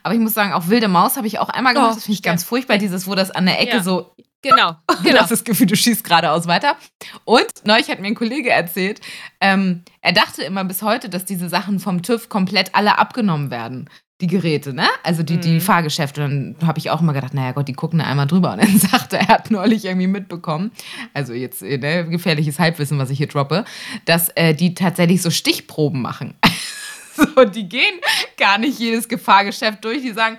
aber 0.03 0.13
ich 0.13 0.21
muss 0.21 0.33
sagen, 0.33 0.53
auch 0.53 0.69
Wilde 0.69 0.87
Maus 0.87 1.17
habe 1.17 1.27
ich 1.27 1.37
auch 1.39 1.49
einmal 1.49 1.73
gemacht, 1.73 1.91
Oh, 1.91 1.95
das 1.95 2.05
finde 2.05 2.15
ich 2.15 2.23
ganz 2.23 2.43
furchtbar, 2.45 2.77
dieses, 2.77 3.05
wo 3.05 3.13
das 3.13 3.29
an 3.29 3.45
der 3.45 3.59
Ecke 3.59 3.77
Ja. 3.77 3.83
so 3.83 4.15
Genau, 4.41 4.75
Du 4.87 5.03
genau. 5.03 5.21
hast 5.21 5.31
das 5.31 5.43
Gefühl, 5.45 5.67
du 5.67 5.75
schießt 5.77 6.03
geradeaus 6.03 6.47
weiter. 6.47 6.75
Und 7.23 7.45
neulich 7.63 7.89
hat 7.89 8.01
mir 8.01 8.07
ein 8.07 8.15
Kollege 8.15 8.49
erzählt, 8.49 8.99
ähm, 9.39 9.83
er 10.01 10.11
dachte 10.11 10.43
immer 10.43 10.65
bis 10.65 10.81
heute, 10.81 11.07
dass 11.07 11.23
diese 11.23 11.47
Sachen 11.47 11.79
vom 11.79 12.01
TÜV 12.01 12.27
komplett 12.27 12.75
alle 12.75 12.97
abgenommen 12.99 13.51
werden. 13.51 13.89
Die 14.23 14.27
Geräte, 14.27 14.73
ne? 14.73 14.87
Also 15.03 15.21
die, 15.21 15.37
die 15.37 15.55
Mhm. 15.55 15.59
Fahrgeschäfte. 15.61 16.23
Und 16.23 16.55
dann 16.61 16.67
habe 16.67 16.79
ich 16.79 16.89
auch 16.89 17.01
immer 17.01 17.11
gedacht, 17.11 17.33
naja 17.33 17.51
Gott, 17.51 17.67
die 17.67 17.73
gucken 17.73 17.99
da 17.99 18.05
einmal 18.05 18.25
drüber. 18.25 18.53
Und 18.53 18.63
dann 18.63 18.77
sagte 18.77 19.17
er, 19.17 19.23
er 19.23 19.27
hat 19.27 19.51
neulich 19.51 19.83
irgendwie 19.83 20.07
mitbekommen, 20.07 20.71
also 21.13 21.33
jetzt 21.33 21.61
äh, 21.61 21.77
ne, 21.77 22.07
gefährliches 22.07 22.57
Halbwissen, 22.57 22.97
was 22.97 23.09
ich 23.09 23.17
hier 23.17 23.27
droppe, 23.27 23.65
dass 24.05 24.29
äh, 24.29 24.53
die 24.55 24.75
tatsächlich 24.75 25.21
so 25.21 25.29
Stichproben 25.29 26.01
machen. 26.01 26.35
so, 27.17 27.43
die 27.43 27.67
gehen 27.67 27.99
gar 28.37 28.57
nicht 28.57 28.79
jedes 28.79 29.09
Gefahrgeschäft 29.09 29.83
durch. 29.83 30.01
Die 30.01 30.13
sagen, 30.13 30.37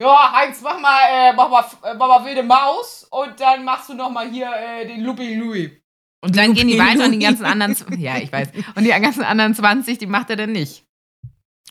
ja, 0.00 0.32
Heinz, 0.32 0.62
mach 0.62 0.80
mal, 0.80 0.98
äh, 1.12 1.32
mach 1.36 1.50
mal, 1.50 1.64
äh, 1.84 1.94
mach 1.94 2.08
mal 2.08 2.24
wilde 2.24 2.42
Maus 2.42 3.06
und 3.10 3.38
dann 3.38 3.66
machst 3.66 3.90
du 3.90 3.94
noch 3.94 4.10
mal 4.10 4.30
hier 4.30 4.48
äh, 4.50 4.86
den 4.86 5.02
Lupi 5.04 5.34
Louis. 5.34 5.70
Und 6.24 6.34
dann 6.36 6.54
gehen 6.54 6.68
die 6.68 6.78
Lupi 6.78 6.88
weiter 6.88 7.04
und 7.04 7.12
die 7.12 7.18
Louis. 7.18 7.26
ganzen 7.26 7.44
anderen, 7.44 8.00
ja, 8.00 8.16
ich 8.16 8.32
weiß, 8.32 8.48
und 8.74 8.84
die 8.84 8.88
ganzen 8.88 9.24
anderen 9.24 9.54
20, 9.54 9.98
die 9.98 10.06
macht 10.06 10.30
er 10.30 10.36
dann 10.36 10.52
nicht. 10.52 10.85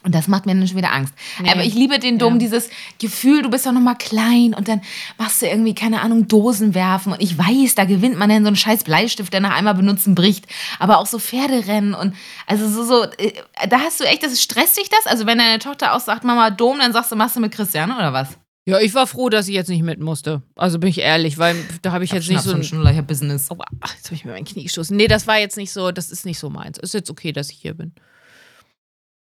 Und 0.06 0.14
das 0.14 0.28
macht 0.28 0.46
mir 0.46 0.54
dann 0.54 0.68
schon 0.68 0.78
wieder 0.78 0.94
Angst. 0.94 1.14
Nee. 1.42 1.50
Aber 1.50 1.64
ich 1.64 1.74
liebe 1.74 1.98
den 1.98 2.20
Dom, 2.20 2.34
Ja. 2.34 2.40
dieses 2.40 2.70
Gefühl, 3.00 3.42
du 3.42 3.50
bist 3.50 3.66
doch 3.66 3.72
noch 3.72 3.82
mal 3.82 3.96
klein 3.96 4.54
und 4.54 4.68
dann 4.68 4.82
machst 5.18 5.42
du 5.42 5.48
irgendwie, 5.48 5.74
keine 5.74 6.02
Ahnung, 6.02 6.28
Dosen 6.28 6.76
werfen. 6.76 7.12
Und 7.14 7.22
ich 7.22 7.38
weiß, 7.38 7.74
da 7.76 7.86
gewinnt 7.86 8.18
man 8.18 8.30
dann 8.30 8.44
so 8.44 8.48
einen 8.48 8.56
scheiß 8.56 8.84
Bleistift, 8.84 9.34
der 9.34 9.40
nach 9.42 9.56
einmal 9.56 9.74
benutzen 9.74 10.14
bricht. 10.14 10.46
Aber 10.80 11.00
auch 11.00 11.08
so 11.08 11.18
Pferderennen 11.18 11.96
und 11.96 12.14
also 12.46 12.70
so, 12.70 12.84
so 12.84 13.04
äh, 13.18 13.34
da 13.68 13.80
hast 13.80 14.00
du 14.00 14.04
echt, 14.04 14.24
das 14.24 14.42
stresst 14.42 14.78
dich 14.78 14.90
das? 14.90 15.08
Also 15.08 15.26
wenn 15.26 15.40
deine 15.40 15.60
Tochter 15.60 15.96
auch 15.96 16.00
sagt, 16.00 16.24
Mama 16.24 16.52
Dom, 16.52 16.78
dann 16.80 16.94
sagst 16.94 17.12
du, 17.12 17.16
machst 17.16 17.36
du 17.36 17.40
mit 17.40 17.52
Christian 17.52 17.92
oder 17.92 18.14
was? 18.14 18.30
Ja, 18.68 18.80
ich 18.80 18.94
war 18.96 19.06
froh, 19.06 19.30
dass 19.30 19.48
ich 19.48 19.54
jetzt 19.54 19.70
nicht 19.70 19.84
mit 19.84 20.00
musste. 20.00 20.42
Also 20.56 20.80
bin 20.80 20.90
ich 20.90 20.98
ehrlich, 21.00 21.38
weil 21.38 21.56
da 21.84 21.92
habe 21.92 22.04
ich 22.04 22.12
jetzt 22.12 22.30
nicht 22.30 22.42
so 22.42 22.54
ein. 22.54 22.64
Schnuller, 22.64 23.00
Business. 23.04 23.48
Oh, 23.52 23.58
ach, 23.82 23.94
jetzt 23.96 24.06
habe 24.06 24.16
ich 24.16 24.26
mir 24.26 24.32
mein 24.32 24.44
Knie 24.46 24.64
gestoßen. 24.64 24.96
Nee, 24.98 25.08
das 25.08 25.28
war 25.28 25.38
jetzt 25.38 25.56
nicht 25.58 25.72
so, 25.72 25.92
das 25.92 26.10
ist 26.10 26.26
nicht 26.26 26.40
so 26.40 26.50
meins. 26.50 26.80
Ist 26.80 26.96
jetzt 26.96 27.12
okay, 27.12 27.32
dass 27.32 27.52
ich 27.52 27.58
hier 27.58 27.76
bin. 27.76 27.94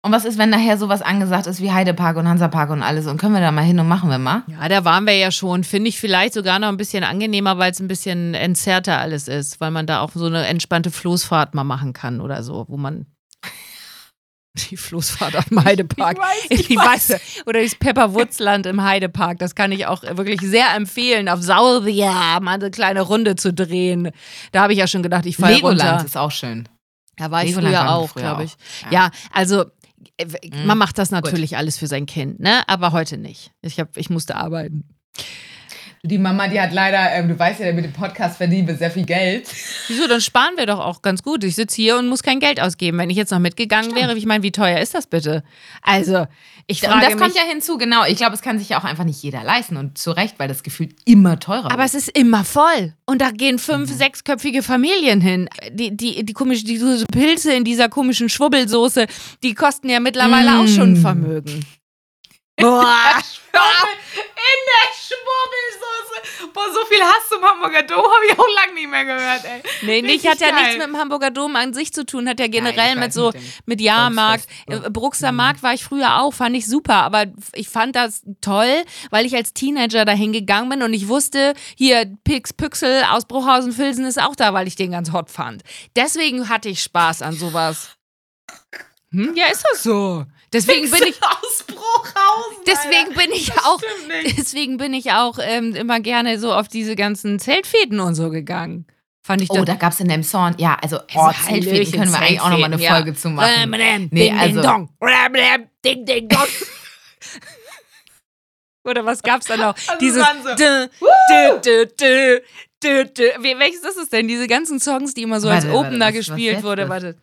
Und 0.02 0.14
was 0.14 0.24
ist, 0.24 0.38
wenn 0.38 0.50
nachher 0.50 0.78
sowas 0.78 1.02
angesagt 1.02 1.46
ist 1.46 1.62
wie 1.62 1.74
Heidepark 1.74 2.16
und 2.16 2.28
Hansapark 2.28 2.70
und 2.70 2.84
alles? 2.84 3.06
Und 3.06 3.18
können 3.18 3.34
wir 3.34 3.42
da 3.42 3.52
mal 3.52 3.64
hin 3.64 3.80
und 3.80 3.88
machen 3.90 4.10
wir 4.10 4.18
mal? 4.18 4.44
Ja, 4.48 4.70
da 4.70 4.86
waren 4.86 5.06
wir 5.06 5.16
ja 5.16 5.30
schon. 5.30 5.66
Finde 5.66 5.90
ich 5.90 6.00
vielleicht 6.00 6.34
sogar 6.34 6.58
noch 6.58 6.70
ein 6.70 6.78
bisschen 6.78 7.04
angenehmer, 7.04 7.58
weil 7.58 7.72
es 7.72 7.82
ein 7.82 7.90
bisschen 7.90 8.34
entzerrter 8.34 8.98
alles 8.98 9.28
ist, 9.28 9.60
weil 9.60 9.72
man 9.72 9.88
da 9.88 10.00
auch 10.00 10.12
so 10.14 10.26
eine 10.26 10.48
entspannte 10.48 10.90
Floßfahrt 10.90 11.54
mal 11.54 11.66
machen 11.66 11.92
kann 11.92 12.22
oder 12.22 12.44
so, 12.44 12.64
wo 12.70 12.78
man 12.78 13.08
die 14.70 14.78
Floßfahrt 14.78 15.36
am 15.36 15.66
Heidepark. 15.66 16.18
ich 16.50 16.68
Die 16.68 16.78
Weiße. 16.78 17.20
Oder 17.46 17.62
das 17.62 17.76
Pepperwoodsland 17.76 18.68
im 18.68 18.82
Heidepark. 18.82 19.38
Das 19.40 19.54
kann 19.54 19.74
ich 19.74 19.86
auch 19.86 20.04
wirklich 20.04 20.40
sehr 20.40 20.74
empfehlen, 20.78 21.28
auf 21.28 21.42
Sauria 21.42 22.40
mal 22.40 22.54
eine 22.54 22.72
kleine 22.72 23.02
Runde 23.02 23.36
zu 23.36 23.54
drehen. 23.54 24.12
Da 24.54 24.62
habe 24.62 24.72
ich 24.72 24.80
ja 24.80 24.88
schon 24.88 25.04
gedacht, 25.04 25.26
ich 25.26 25.36
falle 25.36 25.56
Legoland 25.56 25.92
runter. 25.92 26.06
ist 26.06 26.16
auch 26.16 26.32
schön. 26.32 26.70
Da 27.18 27.32
war 27.32 27.44
ich 27.44 27.50
Legoland 27.50 27.76
früher 27.76 27.90
auch, 27.92 28.16
glaube 28.16 28.44
ich. 28.46 28.56
Ja. 28.86 28.92
Ja, 28.92 29.12
also. 29.34 29.66
Man 30.66 30.78
macht 30.78 30.98
das 30.98 31.12
natürlich 31.12 31.58
alles 31.58 31.78
für 31.78 31.88
sein 31.88 32.06
Kind, 32.06 32.40
ne? 32.40 32.68
Aber 32.68 32.92
heute 32.92 33.18
nicht. 33.18 33.52
Ich, 33.62 33.80
hab, 33.80 33.96
ich 33.98 34.10
musste 34.10 34.36
arbeiten. 34.36 34.84
Die 36.02 36.18
Mama, 36.18 36.48
die 36.48 36.62
hat 36.62 36.72
leider, 36.72 37.12
ähm, 37.12 37.28
du 37.28 37.38
weißt 37.38 37.60
ja, 37.60 37.74
mit 37.74 37.84
dem 37.84 37.92
Podcast 37.92 38.38
verdienen 38.38 38.68
wir 38.70 38.76
sehr 38.76 38.90
viel 38.90 39.06
Geld. 39.06 39.50
Wieso? 39.90 40.08
Dann 40.08 40.22
sparen 40.22 40.54
wir 40.56 40.66
doch 40.66 40.80
auch 40.80 41.02
ganz 41.02 41.24
gut. 41.24 41.44
Ich 41.44 41.56
sitze 41.56 41.76
hier 41.76 41.98
und 41.98 42.08
muss 42.08 42.24
kein 42.24 42.40
Geld 42.40 42.62
ausgeben. 42.62 42.98
Wenn 42.98 43.10
ich 43.10 43.18
jetzt 43.18 43.32
noch 43.32 43.40
mitgegangen 43.40 43.94
wäre, 43.96 44.18
ich 44.18 44.26
meine, 44.26 44.42
wie 44.42 44.52
teuer 44.54 44.80
ist 44.80 44.96
das 44.96 45.08
bitte? 45.08 45.44
Also, 45.82 46.26
ich 46.68 46.80
frage 46.80 46.94
und 46.94 47.02
das 47.04 47.14
mich, 47.16 47.22
kommt 47.22 47.36
ja 47.36 47.42
hinzu, 47.52 47.78
genau. 47.78 48.06
Ich 48.06 48.16
glaube, 48.16 48.34
es 48.34 48.42
kann 48.42 48.58
sich 48.60 48.70
ja 48.70 48.80
auch 48.80 48.86
einfach 48.86 49.04
nicht 49.04 49.22
jeder 49.22 49.44
leisten. 49.44 49.76
Und 49.76 49.98
zu 49.98 50.12
Recht, 50.12 50.36
weil 50.40 50.48
das 50.48 50.64
Gefühl 50.64 50.88
immer 51.04 51.38
teurer 51.38 51.66
aber 51.66 51.80
wird. 51.80 51.90
es 51.90 51.96
ist 51.96 52.18
immer 52.18 52.46
voll. 52.46 52.94
Und 53.06 53.20
da 53.22 53.32
gehen 53.32 53.56
Mhm. 53.56 53.60
fünf, 53.60 53.92
sechsköpfige 53.92 54.64
Familien 54.64 55.20
hin. 55.20 55.50
Die, 55.72 55.98
die, 55.98 56.24
die, 56.24 56.34
komische, 56.34 56.64
die 56.64 56.80
Pilze 57.12 57.52
in 57.54 57.66
dieser 57.66 57.90
komischen 57.90 58.30
Schwubbelsoße, 58.30 59.06
die 59.44 59.54
kosten 59.54 59.90
ja 59.90 60.00
mittlerweile 60.00 60.60
auch 60.60 60.68
schon 60.68 60.94
ein 60.94 61.00
Mm. 61.00 61.02
Vermögen. 61.02 61.66
Boah. 62.60 63.19
In 63.52 64.62
der 64.67 64.93
Schwurbelsoße. 64.93 66.50
Boah, 66.54 66.65
so 66.74 66.86
viel 66.86 67.02
Hass 67.02 67.30
zum 67.30 67.43
Hamburger 67.43 67.84
Dom 67.84 67.98
habe 68.00 68.26
ich 68.28 68.38
auch 68.38 68.45
lange 68.56 68.74
nicht 68.74 68.89
mehr 68.89 69.06
gehört, 69.06 69.43
ey. 69.45 69.62
Nee, 69.82 70.02
nicht, 70.02 70.13
Richtig 70.26 70.32
hat 70.32 70.39
ja 70.41 70.52
geil. 70.52 70.62
nichts 70.62 70.78
mit 70.78 70.88
dem 70.88 70.98
Hamburger 70.98 71.32
Dom 71.32 71.56
an 71.56 71.74
sich 71.74 71.93
zu 71.93 72.06
tun, 72.06 72.28
hat 72.28 72.39
ja 72.39 72.45
Nein, 72.45 72.52
generell 72.52 72.93
ich 72.93 73.00
mit 73.00 73.13
so, 73.13 73.32
mit 73.65 73.82
Jahrmarkt. 73.82 74.45
Volksfest, 74.67 74.86
Äh, 74.88 74.89
Bruxer 74.89 75.32
Markt 75.32 75.63
war 75.63 75.74
ich 75.74 75.84
früher 75.84 76.22
auch, 76.22 76.34
fand 76.34 76.56
ich 76.56 76.67
super, 76.67 76.95
aber 76.95 77.26
ich 77.54 77.69
fand 77.69 77.95
das 77.95 78.24
toll, 78.41 78.84
weil 79.10 79.26
ich 79.26 79.36
als 79.36 79.54
Teenager 79.54 80.06
dahin 80.06 80.32
gegangen 80.34 80.69
bin 80.69 80.82
und 80.84 80.93
ich 80.93 81.08
wusste, 81.08 81.54
hier 81.76 82.06
Pix 82.24 82.54
Püxel 82.54 83.04
aus 83.10 83.26
Bruchhausen-Filsen 83.26 84.06
ist 84.06 84.22
auch 84.22 84.36
da, 84.36 84.54
weil 84.54 84.67
ich 84.67 84.76
den 84.76 84.91
ganz 84.91 85.12
hot 85.12 85.30
fand. 85.30 85.63
Deswegen 85.95 86.50
hatte 86.50 86.69
ich 86.69 86.82
Spaß 86.84 87.22
an 87.22 87.34
sowas. 87.34 87.95
Hm? 89.12 89.34
Ja, 89.36 89.48
ist 89.48 89.65
das 89.72 89.84
so. 89.84 90.26
Deswegen 90.52 90.90
bin 90.90 91.04
ich, 91.04 91.22
aus 91.22 91.64
Bruchhausen. 91.68 92.64
deswegen 92.66 93.14
bin 93.14 93.32
ich 93.32 93.52
auch, 93.54 93.80
deswegen 94.38 94.78
bin 94.78 94.94
ich 94.94 95.12
auch 95.12 95.38
ähm, 95.40 95.76
immer 95.76 96.00
gerne 96.00 96.40
so 96.40 96.54
auf 96.54 96.68
diese 96.68 96.96
ganzen 96.96 97.38
Zeltfäden 97.40 98.00
und 98.00 98.16
so 98.16 98.30
gegangen. 98.30 98.86
Fand 99.26 99.42
ich 99.44 99.50
Oh, 99.52 99.64
da 99.64 99.76
gab 99.76 99.94
es 99.94 100.00
in 100.00 100.10
Emshorn, 100.10 100.56
ja, 100.58 100.76
also, 100.82 100.98
oh, 101.14 101.20
Also 101.20 101.32
Zeltfäden 101.50 101.72
Hallöchen, 101.72 102.00
können 102.00 102.12
wir 102.12 102.20
eigentlich 102.20 102.42
auch 102.42 102.50
nochmal 102.50 102.64
eine 102.74 102.78
Zeltfäden, 102.78 102.82
ja. 102.82 102.96
Folge 102.96 103.14
zu 103.16 103.30
machen. 103.30 104.10
Nee, 104.12 104.32
also- 104.32 104.62
ding, 104.62 104.90
dong. 105.84 106.06
Ding, 106.06 106.28
dong. 106.30 106.48
Oder 108.86 109.06
was 109.06 109.22
gab's 109.22 109.46
da 109.46 109.58
noch? 109.58 109.76
Also 109.76 109.98
Dieses 110.00 110.24
so, 110.26 110.56
dü, 110.56 110.90
dü, 112.00 112.42
dü, 112.82 113.06
dü. 113.14 113.24
Wie- 113.44 113.60
Welches 113.60 113.82
ist 113.84 113.98
es 113.98 114.10
denn? 114.10 114.28
Diese 114.28 114.48
ganzen 114.48 114.80
Songs, 114.80 115.14
die 115.14 115.24
immer 115.24 115.40
so 115.42 115.50
als 115.50 115.66
Warte, 115.66 115.76
warte, 115.78 115.88
Opener 115.90 116.06
was- 116.08 116.14
was 116.16 116.26
gespielt 116.28 116.54
jetzt 116.56 116.64
wurde. 116.64 116.90
Warte. 116.90 117.16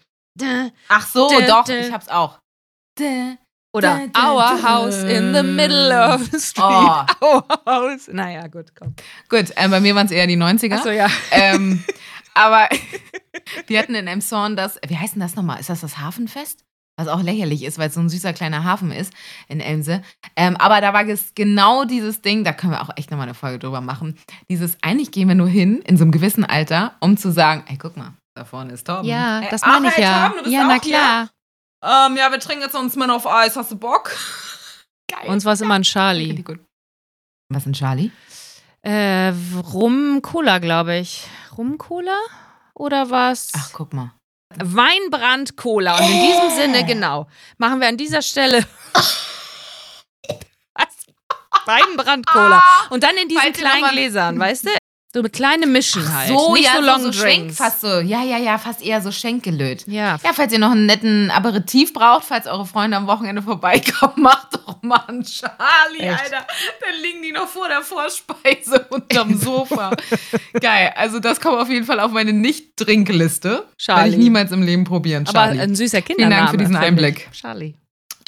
Ach 0.89 1.07
so, 1.07 1.29
Dä, 1.31 1.47
doch, 1.47 1.65
dä. 1.65 1.87
ich 1.87 1.93
hab's 1.93 2.09
auch. 2.09 2.39
Oder 3.77 4.09
Our. 4.17 4.63
House 4.63 5.03
in 5.03 5.35
the 5.35 5.43
middle 5.43 5.93
of 5.93 6.31
the 6.33 6.39
street. 6.39 6.65
Oh. 6.65 7.05
Our 7.21 7.45
House. 7.67 8.09
Naja, 8.11 8.47
gut, 8.47 8.75
komm. 8.75 8.95
Gut, 9.29 9.53
äh, 9.55 9.69
bei 9.69 9.81
mir 9.81 9.95
waren 9.95 10.07
es 10.07 10.13
eher 10.13 10.27
die 10.27 10.39
90er. 10.39 10.77
Achso, 10.77 10.89
ja. 10.89 11.09
ähm, 11.31 11.85
aber 12.33 12.71
wir 13.67 13.79
hatten 13.79 13.95
in 13.95 14.07
Emshorn 14.07 14.57
das, 14.57 14.79
wie 14.87 14.97
heißt 14.97 15.15
denn 15.15 15.21
das 15.21 15.37
nochmal? 15.37 15.61
Ist 15.61 15.69
das 15.69 15.83
das 15.83 15.99
Hafenfest? 15.99 16.65
Was 16.99 17.09
auch 17.09 17.23
lächerlich 17.23 17.65
ist, 17.65 17.79
weil 17.79 17.89
es 17.89 17.95
so 17.95 18.01
ein 18.01 18.09
süßer 18.09 18.33
kleiner 18.33 18.65
Hafen 18.65 18.91
ist 18.91 19.13
in 19.49 19.61
Elmse. 19.61 20.01
Ähm, 20.35 20.57
aber 20.57 20.81
da 20.81 20.95
war 20.95 21.07
es 21.07 21.35
genau 21.35 21.85
dieses 21.85 22.23
Ding, 22.23 22.43
da 22.43 22.55
können 22.55 22.73
wir 22.73 22.81
auch 22.81 22.89
echt 22.97 23.11
nochmal 23.11 23.27
eine 23.27 23.35
Folge 23.35 23.59
drüber 23.59 23.83
machen. 23.83 24.19
Dieses, 24.49 24.79
eigentlich 24.81 25.11
gehen 25.11 25.29
wir 25.29 25.35
nur 25.35 25.49
hin, 25.49 25.83
in 25.85 25.99
so 25.99 26.05
einem 26.05 26.13
gewissen 26.13 26.47
Alter, 26.47 26.97
um 27.01 27.19
zu 27.19 27.31
sagen, 27.31 27.65
ey, 27.69 27.77
guck 27.77 27.99
mal, 27.99 28.15
da 28.35 28.47
vorne 28.47 28.73
ist 28.73 28.87
Torben. 28.87 29.07
Ja, 29.07 29.43
das 29.51 29.63
ach, 29.63 29.79
meine 29.79 29.89
ich 29.89 29.99
ja. 29.99 30.31
Torben, 30.31 30.51
Ja, 30.51 30.67
na 30.67 30.81
hier? 30.83 31.29
Ähm, 31.87 32.17
ja, 32.17 32.33
wir 32.33 32.41
trinken 32.41 32.63
jetzt 32.63 32.75
uns 32.75 32.97
mal 32.97 33.09
auf 33.11 33.29
Eis. 33.29 33.55
Hast 33.55 33.71
du 33.71 33.77
Bock? 33.77 34.11
Geil. 35.09 35.29
Uns 35.29 35.45
war 35.45 35.53
es 35.53 35.61
immer 35.61 35.75
ein 35.75 35.85
Charlie. 35.85 36.45
Was 37.49 37.63
ist 37.63 37.67
ein 37.67 37.73
Charlie? 37.75 38.11
Äh, 38.83 39.33
Rum-Cola, 39.73 40.59
glaube 40.59 40.97
ich. 40.97 41.29
Rum-Cola? 41.57 42.17
Oder 42.75 43.11
was? 43.11 43.53
Ach, 43.57 43.71
guck 43.73 43.93
mal. 43.93 44.13
Weinbrand-Cola. 44.57 45.97
Und 45.99 46.11
in 46.11 46.21
diesem 46.23 46.51
Sinne, 46.51 46.85
genau, 46.85 47.29
machen 47.59 47.81
wir 47.81 47.87
an 47.87 47.97
dieser 47.97 48.23
Stelle. 48.23 48.67
was? 50.75 50.89
Weinbrand-Cola. 51.67 52.63
Und 52.91 53.05
dann 53.05 53.17
in 53.17 53.29
diesen 53.29 53.43
Falls 53.43 53.59
kleinen 53.59 53.91
Gläsern, 53.91 54.39
weißt 54.41 54.67
du? 54.67 54.71
So 55.17 55.21
eine 55.23 55.31
kleine 55.31 55.67
Mischen 55.67 56.15
halt. 56.15 56.29
So, 56.29 56.53
Nicht 56.53 56.67
ja, 56.67 56.73
so 56.75 56.81
so, 56.83 56.87
Long 56.87 57.01
so 57.05 57.13
Schenk, 57.13 57.39
Drinks. 57.45 57.57
fast 57.57 57.81
so, 57.81 58.01
ja, 58.01 58.23
ja, 58.23 58.37
ja, 58.37 58.59
fast 58.59 58.85
eher 58.85 59.01
so 59.01 59.11
Schenkgelöt. 59.11 59.87
Ja. 59.87 60.19
Ja, 60.23 60.33
falls 60.35 60.53
ihr 60.53 60.59
noch 60.59 60.73
einen 60.73 60.85
netten 60.85 61.31
Aperitif 61.31 61.95
braucht, 61.95 62.25
falls 62.27 62.47
eure 62.47 62.67
Freunde 62.67 62.99
am 62.99 63.07
Wochenende 63.07 63.41
vorbeikommen, 63.41 64.13
macht 64.23 64.49
doch 64.57 64.83
mal 64.83 65.01
einen 65.09 65.23
Charlie, 65.25 66.01
Echt? 66.01 66.21
Alter. 66.23 66.47
Dann 66.81 67.03
liegen 67.03 67.23
die 67.23 67.33
noch 67.33 67.49
vor 67.49 67.67
der 67.67 67.81
Vorspeise 67.81 68.87
unterm 68.91 69.35
Sofa. 69.39 69.93
Geil. 70.61 70.93
Also 70.97 71.19
das 71.19 71.41
kommt 71.41 71.57
auf 71.59 71.71
jeden 71.71 71.87
Fall 71.87 71.99
auf 71.99 72.11
meine 72.13 72.35
Nicht-Trinkliste. 72.35 73.49
Werde 73.49 73.67
Charlie. 73.79 74.11
ich 74.11 74.17
niemals 74.19 74.53
im 74.53 74.63
Leben 74.63 74.85
probieren, 74.85 75.27
Aber 75.27 75.33
Charlie. 75.47 75.61
ein 75.61 75.75
süßer 75.75 76.03
Kindername. 76.03 76.37
Dank 76.37 76.51
für 76.51 76.57
diesen 76.59 76.77
Einblick. 76.77 77.29
Charlie. 77.33 77.73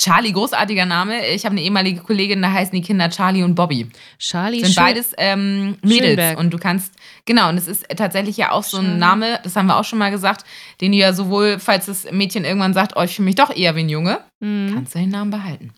Charlie, 0.00 0.32
großartiger 0.32 0.86
Name. 0.86 1.26
Ich 1.28 1.44
habe 1.44 1.54
eine 1.54 1.62
ehemalige 1.62 2.00
Kollegin, 2.00 2.40
da 2.40 2.52
heißen 2.52 2.72
die 2.72 2.82
Kinder 2.82 3.10
Charlie 3.10 3.42
und 3.42 3.54
Bobby. 3.56 3.88
Charlie 4.18 4.60
sind 4.60 4.72
Schön- 4.74 4.84
beides 4.84 5.12
ähm, 5.18 5.76
Mädels. 5.82 6.06
Schönberg. 6.10 6.38
Und 6.38 6.50
du 6.50 6.58
kannst, 6.58 6.92
genau, 7.24 7.48
und 7.48 7.56
es 7.58 7.66
ist 7.66 7.84
tatsächlich 7.96 8.36
ja 8.36 8.52
auch 8.52 8.62
so 8.62 8.76
ein 8.78 8.84
Charlie. 8.84 8.98
Name, 9.00 9.40
das 9.42 9.56
haben 9.56 9.66
wir 9.66 9.76
auch 9.76 9.84
schon 9.84 9.98
mal 9.98 10.10
gesagt, 10.12 10.44
den 10.80 10.92
du 10.92 10.98
ja 10.98 11.12
sowohl, 11.12 11.58
falls 11.58 11.86
das 11.86 12.10
Mädchen 12.12 12.44
irgendwann 12.44 12.74
sagt, 12.74 12.92
oh, 12.96 13.02
ich 13.02 13.16
fühle 13.16 13.26
mich 13.26 13.34
doch 13.34 13.54
eher 13.54 13.74
wie 13.74 13.80
ein 13.80 13.88
Junge, 13.88 14.20
Mhm. 14.40 14.70
kannst 14.74 14.94
du 14.94 15.00
den 15.00 15.08
Namen 15.08 15.32
behalten. 15.32 15.72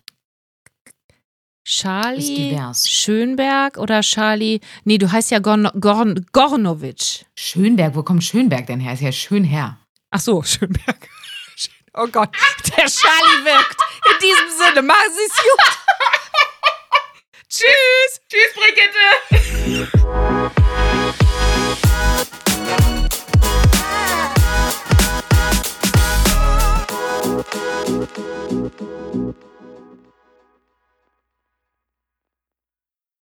Charlie. 1.65 2.59
Schönberg 2.75 3.77
oder 3.79 4.01
Charlie. 4.01 4.61
Nee, 4.85 4.99
du 4.99 5.11
heißt 5.11 5.31
ja 5.31 5.39
Gorn, 5.39 5.69
Gorn, 5.81 6.27
Gornovic. 6.33 7.27
Schönberg, 7.37 7.95
wo 7.95 8.03
kommt 8.03 8.25
Schönberg 8.25 8.67
denn 8.67 8.81
her? 8.81 8.95
Ist 8.95 9.03
ja 9.03 9.13
schön 9.13 9.45
her. 9.45 9.79
Ach 10.11 10.21
so, 10.21 10.43
Schönberg. 10.43 11.09
Oh 11.95 12.07
Gott, 12.07 12.31
der 12.77 12.87
Charlie 12.87 13.45
wirkt. 13.45 13.77
In 14.07 14.19
diesem 14.21 14.51
Sinne, 14.51 14.83
machen 14.83 15.13
Sie 15.13 15.25
es 15.25 15.37
gut. 15.37 15.61
Tschüss. 17.49 18.21
Tschüss, 18.29 18.55
Brigitte. 18.55 19.21